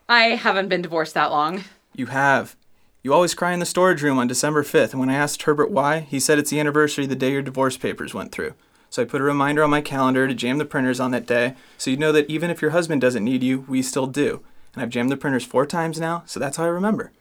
I 0.09 0.30
haven't 0.30 0.68
been 0.68 0.83
divorced 0.83 1.14
that 1.14 1.30
long. 1.30 1.64
You 1.94 2.06
have. 2.06 2.56
You 3.02 3.14
always 3.14 3.35
cry 3.35 3.52
in 3.52 3.61
the 3.61 3.66
storage 3.66 4.02
room 4.02 4.18
on 4.18 4.26
December 4.26 4.62
5th, 4.62 4.90
and 4.90 5.00
when 5.00 5.09
I 5.09 5.14
asked 5.14 5.42
Herbert 5.42 5.70
why, 5.70 6.00
he 6.00 6.18
said 6.20 6.38
it's 6.38 6.50
the 6.50 6.61
anniversary 6.61 7.06
the 7.06 7.14
day 7.14 7.33
your 7.33 7.40
divorce 7.42 7.76
papers 7.76 8.12
went 8.12 8.33
through. 8.33 8.54
So 8.90 9.03
I 9.03 9.05
put 9.05 9.20
a 9.20 9.24
reminder 9.24 9.62
on 9.62 9.70
my 9.70 9.81
calendar 9.81 10.26
to 10.26 10.35
jam 10.35 10.59
the 10.59 10.64
printers 10.64 10.98
on 10.98 11.12
that 11.12 11.26
day, 11.26 11.55
so 11.79 11.90
you 11.90 11.96
know 11.96 12.11
that 12.11 12.29
even 12.29 12.50
if 12.50 12.61
your 12.61 12.72
husband 12.72 13.00
doesn't 13.00 13.24
need 13.24 13.42
you, 13.42 13.64
we 13.68 13.83
still 13.83 14.09
do. 14.09 14.42
And 14.74 14.83
I've 14.83 14.90
jammed 14.90 15.11
the 15.11 15.16
printers 15.16 15.44
four 15.44 15.64
times 15.64 16.00
now, 16.00 16.24
so 16.26 16.40
that's 16.40 16.57
how 16.57 16.64
I 16.64 16.68
remember. 16.68 17.12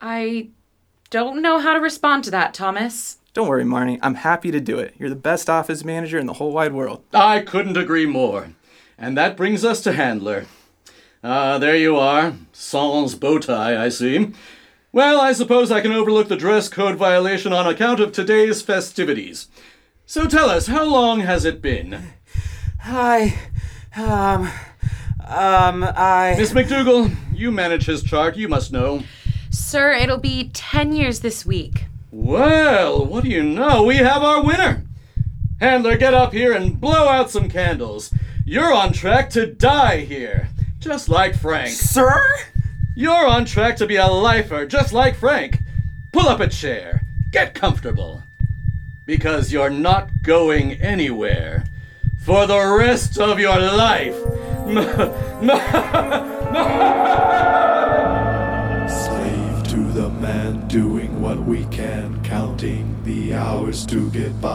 I 0.00 0.48
don't 1.10 1.40
know 1.40 1.60
how 1.60 1.72
to 1.72 1.78
respond 1.78 2.24
to 2.24 2.32
that, 2.32 2.52
Thomas. 2.52 3.18
Don't 3.32 3.46
worry, 3.48 3.64
Marnie, 3.64 4.00
I'm 4.02 4.16
happy 4.16 4.50
to 4.50 4.60
do 4.60 4.78
it. 4.80 4.94
You're 4.98 5.08
the 5.08 5.16
best 5.16 5.48
office 5.48 5.84
manager 5.84 6.18
in 6.18 6.26
the 6.26 6.34
whole 6.34 6.52
wide 6.52 6.72
world. 6.72 7.04
I 7.14 7.40
couldn't 7.40 7.76
agree 7.76 8.06
more. 8.06 8.52
And 8.98 9.16
that 9.16 9.36
brings 9.36 9.64
us 9.64 9.80
to 9.82 9.92
Handler. 9.92 10.46
Ah, 11.22 11.58
there 11.58 11.76
you 11.76 11.96
are. 11.96 12.34
Sans 12.52 13.14
bow 13.14 13.38
tie, 13.38 13.82
I 13.82 13.88
see. 13.88 14.32
Well, 14.90 15.20
I 15.20 15.32
suppose 15.32 15.70
I 15.70 15.80
can 15.80 15.92
overlook 15.92 16.28
the 16.28 16.36
dress 16.36 16.68
code 16.68 16.96
violation 16.96 17.52
on 17.52 17.66
account 17.66 18.00
of 18.00 18.12
today's 18.12 18.60
festivities. 18.60 19.46
So 20.12 20.26
tell 20.26 20.50
us, 20.50 20.66
how 20.66 20.84
long 20.84 21.20
has 21.20 21.46
it 21.46 21.62
been? 21.62 22.12
I. 22.84 23.34
Um. 23.96 24.50
Um, 25.26 25.82
I. 25.82 26.34
Miss 26.36 26.52
McDougal, 26.52 27.16
you 27.34 27.50
manage 27.50 27.86
his 27.86 28.02
chart, 28.02 28.36
you 28.36 28.46
must 28.46 28.72
know. 28.72 29.04
Sir, 29.48 29.92
it'll 29.92 30.18
be 30.18 30.50
10 30.52 30.92
years 30.92 31.20
this 31.20 31.46
week. 31.46 31.86
Well, 32.10 33.06
what 33.06 33.24
do 33.24 33.30
you 33.30 33.42
know? 33.42 33.84
We 33.84 33.96
have 33.96 34.22
our 34.22 34.44
winner. 34.44 34.84
Handler, 35.60 35.96
get 35.96 36.12
up 36.12 36.34
here 36.34 36.52
and 36.52 36.78
blow 36.78 37.08
out 37.08 37.30
some 37.30 37.48
candles. 37.48 38.12
You're 38.44 38.74
on 38.74 38.92
track 38.92 39.30
to 39.30 39.46
die 39.46 40.00
here, 40.00 40.50
just 40.78 41.08
like 41.08 41.38
Frank. 41.38 41.70
Sir? 41.70 42.22
You're 42.94 43.26
on 43.26 43.46
track 43.46 43.76
to 43.76 43.86
be 43.86 43.96
a 43.96 44.08
lifer, 44.08 44.66
just 44.66 44.92
like 44.92 45.16
Frank. 45.16 45.60
Pull 46.12 46.28
up 46.28 46.40
a 46.40 46.48
chair. 46.48 47.06
Get 47.30 47.54
comfortable. 47.54 48.21
Because 49.04 49.52
you're 49.52 49.70
not 49.70 50.22
going 50.22 50.74
anywhere. 50.80 51.64
For 52.18 52.46
the 52.46 52.76
rest 52.78 53.18
of 53.18 53.40
your 53.40 53.58
life. 53.58 54.14
Slave 58.88 59.62
to 59.64 59.92
the 59.92 60.08
man, 60.20 60.68
doing 60.68 61.20
what 61.20 61.38
we 61.40 61.64
can, 61.64 62.22
counting 62.22 63.02
the 63.02 63.34
hours 63.34 63.84
to 63.86 64.08
get 64.10 64.40
by. 64.40 64.52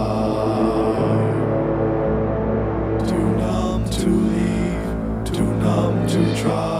Too 3.05 3.35
numb 3.35 3.83
to 3.89 4.09
leave, 4.09 5.25
too 5.25 5.53
numb 5.59 6.07
to 6.07 6.41
try. 6.41 6.76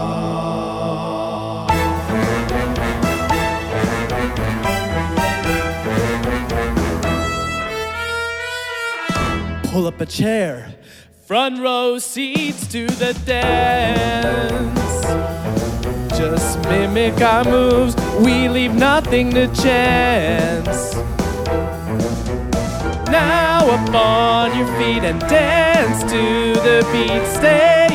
Pull 9.78 9.86
up 9.86 10.00
a 10.00 10.06
chair, 10.06 10.74
front 11.24 11.60
row 11.60 12.00
seats 12.00 12.66
to 12.66 12.88
the 12.88 13.12
dance. 13.24 15.06
Just 16.18 16.58
mimic 16.64 17.20
our 17.20 17.44
moves, 17.44 17.94
we 18.18 18.48
leave 18.48 18.74
nothing 18.74 19.30
to 19.34 19.46
chance. 19.54 20.96
Now 23.06 23.70
up 23.70 23.94
on 23.94 24.58
your 24.58 24.66
feet 24.78 25.04
and 25.04 25.20
dance 25.20 26.02
to 26.10 26.54
the 26.66 26.84
beat. 26.90 27.24
Stay 27.28 27.86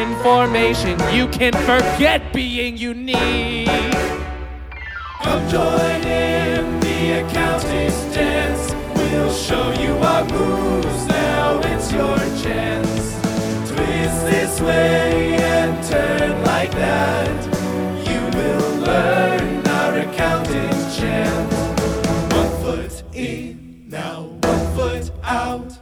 in 0.00 0.16
formation, 0.22 0.98
you 1.12 1.28
can 1.28 1.52
forget 1.52 2.32
being 2.32 2.78
unique. 2.78 3.68
Come 5.20 5.46
join 5.50 6.02
in 6.06 6.80
the 6.80 7.20
accountant's 7.20 8.14
dance. 8.14 8.57
We'll 9.10 9.32
show 9.32 9.72
you 9.72 9.96
our 9.96 10.22
moves. 10.26 11.06
Now 11.06 11.60
it's 11.64 11.90
your 11.90 12.18
chance. 12.42 13.14
Twist 13.70 14.20
this 14.26 14.60
way 14.60 15.34
and 15.36 15.82
turn 15.82 16.44
like 16.44 16.70
that. 16.72 17.44
You 18.06 18.20
will 18.38 18.76
learn 18.80 19.66
our 19.66 19.98
accountant 20.00 20.94
chant. 20.94 21.52
One 22.34 22.50
foot 22.62 23.02
in, 23.14 23.88
now 23.88 24.24
one 24.42 24.76
foot 24.76 25.10
out. 25.22 25.72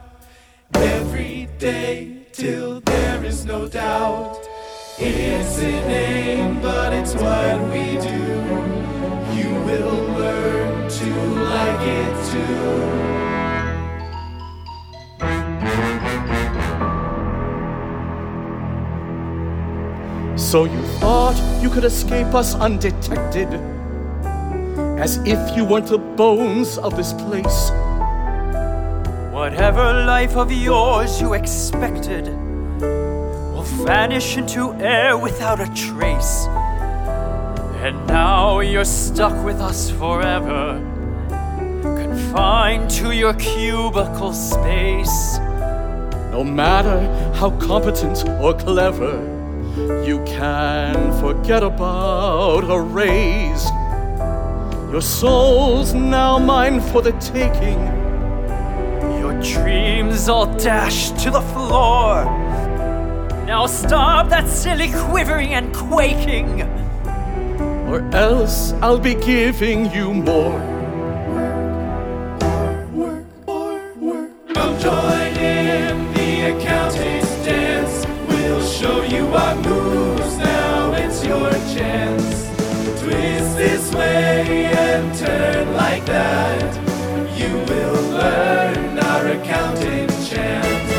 Every 0.75 1.49
day 1.59 2.27
till 2.31 2.79
there 2.79 3.25
is 3.25 3.43
no 3.43 3.67
doubt. 3.67 4.39
It's 4.97 5.59
inane, 5.59 6.61
but 6.61 6.93
it's 6.93 7.13
what 7.13 7.59
we 7.73 7.97
do. 7.97 8.23
You 9.37 9.49
will 9.67 10.01
learn 10.15 10.89
to 10.89 11.09
like 11.51 11.81
it 11.81 12.31
too. 12.31 13.06
So 20.47 20.63
you 20.63 20.81
thought 21.01 21.35
you 21.61 21.69
could 21.69 21.83
escape 21.83 22.33
us 22.33 22.55
undetected? 22.55 23.49
As 24.97 25.17
if 25.25 25.57
you 25.57 25.65
weren't 25.65 25.87
the 25.87 25.97
bones 25.97 26.77
of 26.77 26.95
this 26.95 27.11
place. 27.11 27.69
Whatever 29.33 30.05
life 30.05 30.37
of 30.37 30.49
yours 30.49 31.19
you 31.19 31.33
expected 31.33 32.27
will 32.79 33.67
vanish 33.85 34.37
into 34.37 34.71
air 34.75 35.17
without 35.17 35.59
a 35.59 35.67
trace. 35.75 36.45
And 37.83 38.07
now 38.07 38.61
you're 38.61 38.85
stuck 38.85 39.35
with 39.43 39.59
us 39.59 39.91
forever, 39.91 40.79
confined 41.83 42.89
to 42.91 43.11
your 43.11 43.33
cubicle 43.33 44.31
space. 44.31 45.39
No 46.31 46.45
matter 46.45 47.01
how 47.35 47.51
competent 47.59 48.25
or 48.39 48.53
clever, 48.53 49.36
you 49.77 50.23
can 50.25 50.95
forget 51.19 51.61
about 51.61 52.63
a 52.69 52.79
raise. 52.79 53.65
Your 54.91 55.01
soul's 55.01 55.93
now 55.93 56.39
mine 56.39 56.81
for 56.81 57.01
the 57.01 57.11
taking. 57.13 57.79
Your 59.19 59.39
dreams 59.41 60.29
all 60.29 60.47
dashed 60.57 61.19
to 61.19 61.31
the 61.31 61.41
floor. 61.41 62.25
Now 63.45 63.67
stop 63.67 64.29
that 64.29 64.47
silly 64.47 64.91
quivering 64.91 65.53
and 65.53 65.73
quaking. 65.75 66.63
Or 67.87 67.99
else 68.13 68.73
I'll 68.81 68.99
be 68.99 69.15
giving 69.15 69.91
you 69.91 70.13
more. 70.13 70.76
That. 86.07 86.73
You 87.37 87.51
will 87.67 88.01
learn 88.11 88.97
our 88.99 89.27
accounting 89.27 90.07
chant. 90.25 90.91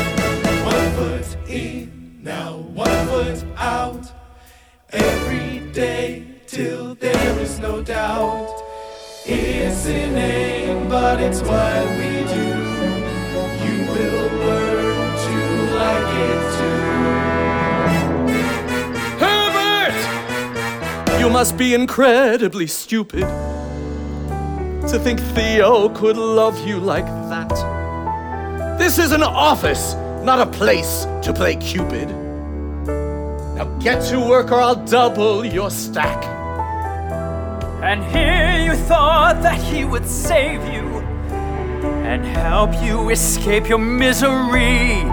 One 0.63 0.91
foot 0.93 1.49
in, 1.49 2.21
now 2.21 2.57
one 2.57 3.07
foot 3.07 3.43
out. 3.57 4.05
Every 4.91 5.71
day 5.71 6.25
till 6.45 6.93
there 6.95 7.39
is 7.39 7.59
no 7.59 7.81
doubt. 7.81 8.55
It's 9.25 9.87
inane, 9.87 10.87
but 10.87 11.19
it's 11.19 11.41
what 11.41 11.87
we 11.97 12.23
do. 12.35 12.47
You 13.65 13.77
will 13.91 14.29
learn 14.45 15.17
to 15.25 15.37
like 15.81 16.13
it 16.29 16.41
too. 16.57 16.83
Herbert! 19.25 21.19
You 21.19 21.29
must 21.31 21.57
be 21.57 21.73
incredibly 21.73 22.67
stupid 22.67 23.48
to 24.91 24.97
think 24.97 25.19
Theo 25.19 25.89
could 25.89 26.17
love 26.17 26.67
you 26.67 26.79
like 26.79 27.05
that. 27.29 27.49
This 28.79 28.97
is 28.97 29.11
an 29.11 29.21
office, 29.21 29.93
not 30.23 30.39
a 30.39 30.49
place 30.49 31.05
to 31.21 31.31
play 31.31 31.57
Cupid. 31.57 32.09
Now 33.55 33.65
get 33.79 34.01
to 34.09 34.19
work 34.19 34.51
or 34.51 34.59
I'll 34.59 34.83
double 34.87 35.45
your 35.45 35.69
stack. 35.69 36.25
And 37.83 38.03
here 38.05 38.65
you 38.65 38.75
thought 38.87 39.43
that 39.43 39.61
he 39.61 39.85
would 39.85 40.07
save 40.07 40.61
you 40.73 40.87
and 42.09 42.25
help 42.25 42.71
you 42.81 43.11
escape 43.11 43.69
your 43.69 43.77
misery. 43.77 45.03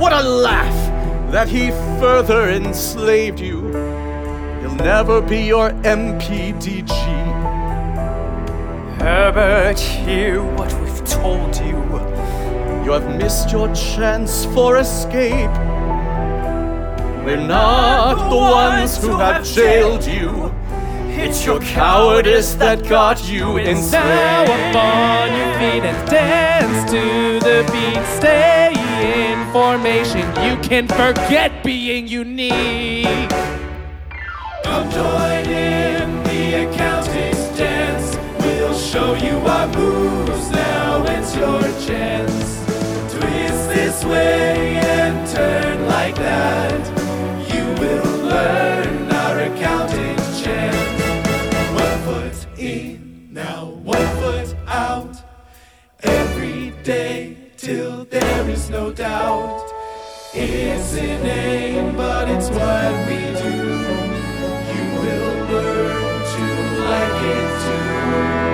What 0.00 0.14
a 0.14 0.22
laugh 0.22 1.30
that 1.30 1.46
he 1.46 1.70
further 2.00 2.48
enslaved 2.48 3.38
you. 3.38 3.60
He'll 4.60 4.76
never 4.76 5.20
be 5.20 5.42
your 5.42 5.72
MPDG. 5.82 7.21
Herbert, 9.02 9.80
hear 9.80 10.40
what 10.40 10.72
we've 10.80 11.04
told 11.04 11.56
you. 11.56 11.74
You 12.84 12.92
have 12.92 13.16
missed 13.18 13.50
your 13.50 13.66
chance 13.74 14.44
for 14.54 14.76
escape. 14.76 15.50
We're 17.24 17.44
not 17.44 18.30
the 18.30 18.36
ones 18.36 18.96
who 19.02 19.16
have 19.16 19.44
jailed 19.44 20.04
you. 20.04 20.54
It's 21.08 21.44
your 21.44 21.58
cowardice 21.58 22.54
that 22.54 22.88
got 22.88 23.28
you 23.28 23.46
Now 23.46 23.56
enslaved. 23.56 24.50
up 24.50 24.76
on 24.76 25.36
your 25.36 25.52
feet 25.58 25.82
and 25.82 26.08
dance 26.08 26.88
to 26.92 27.40
the 27.40 27.68
beat. 27.72 28.06
Stay 28.06 28.72
in 29.02 29.52
formation. 29.52 30.28
You 30.46 30.56
can 30.62 30.86
forget 30.86 31.64
being 31.64 32.06
unique. 32.06 33.30
Come 34.62 34.88
join 34.92 35.46
in 35.50 36.22
the 36.22 36.68
accountant's 36.70 37.58
dance. 37.58 38.21
Show 38.92 39.14
you 39.14 39.38
our 39.46 39.68
moves. 39.68 40.50
Now 40.50 41.02
it's 41.04 41.34
your 41.34 41.62
chance. 41.88 42.60
Twist 43.10 43.68
this 43.70 44.04
way 44.04 44.76
and 44.84 45.26
turn 45.30 45.86
like 45.86 46.14
that. 46.16 46.82
You 47.54 47.64
will 47.80 48.18
learn 48.18 49.10
our 49.10 49.38
accounting 49.38 50.18
chant. 50.42 50.76
One 51.72 51.98
foot 52.04 52.46
in, 52.58 53.32
now 53.32 53.70
one 53.82 54.08
foot 54.18 54.54
out. 54.66 55.16
Every 56.02 56.72
day 56.82 57.38
till 57.56 58.04
there 58.04 58.50
is 58.50 58.68
no 58.68 58.92
doubt. 58.92 59.72
It's 60.34 60.92
inane, 60.92 61.96
but 61.96 62.28
it's 62.28 62.50
what 62.50 62.92
we 63.08 63.20
do. 63.40 63.56
You 64.74 64.84
will 65.00 65.34
learn 65.48 66.24
to 66.34 66.44
like 66.84 67.22
it 67.22 67.62
too. 67.64 68.51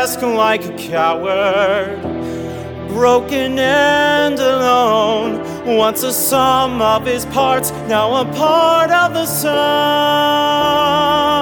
Desk 0.00 0.22
like 0.22 0.64
a 0.64 0.72
coward. 0.78 2.00
Broken 2.88 3.58
and 3.58 4.38
alone, 4.38 5.76
once 5.76 6.02
a 6.02 6.10
sum 6.10 6.80
of 6.80 7.04
his 7.04 7.26
parts, 7.26 7.70
now 7.86 8.22
a 8.22 8.24
part 8.32 8.90
of 8.90 9.12
the 9.12 9.26
sum. 9.26 11.39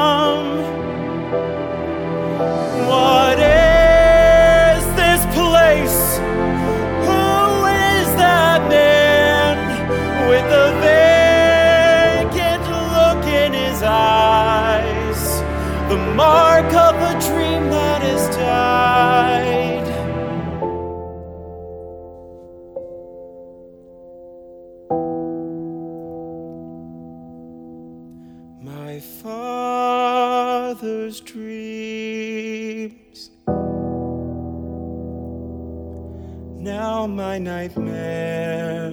Nightmare. 37.76 38.92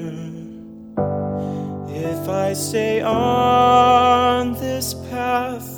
If 1.87 2.29
I 2.29 2.53
stay 2.53 3.01
on 3.01 4.53
this 4.53 4.93
path, 5.09 5.71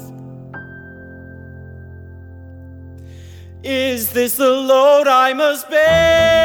Is 3.64 4.12
this 4.12 4.38
the 4.38 4.50
load 4.50 5.08
I 5.08 5.34
must 5.34 5.70
bear? 5.70 6.37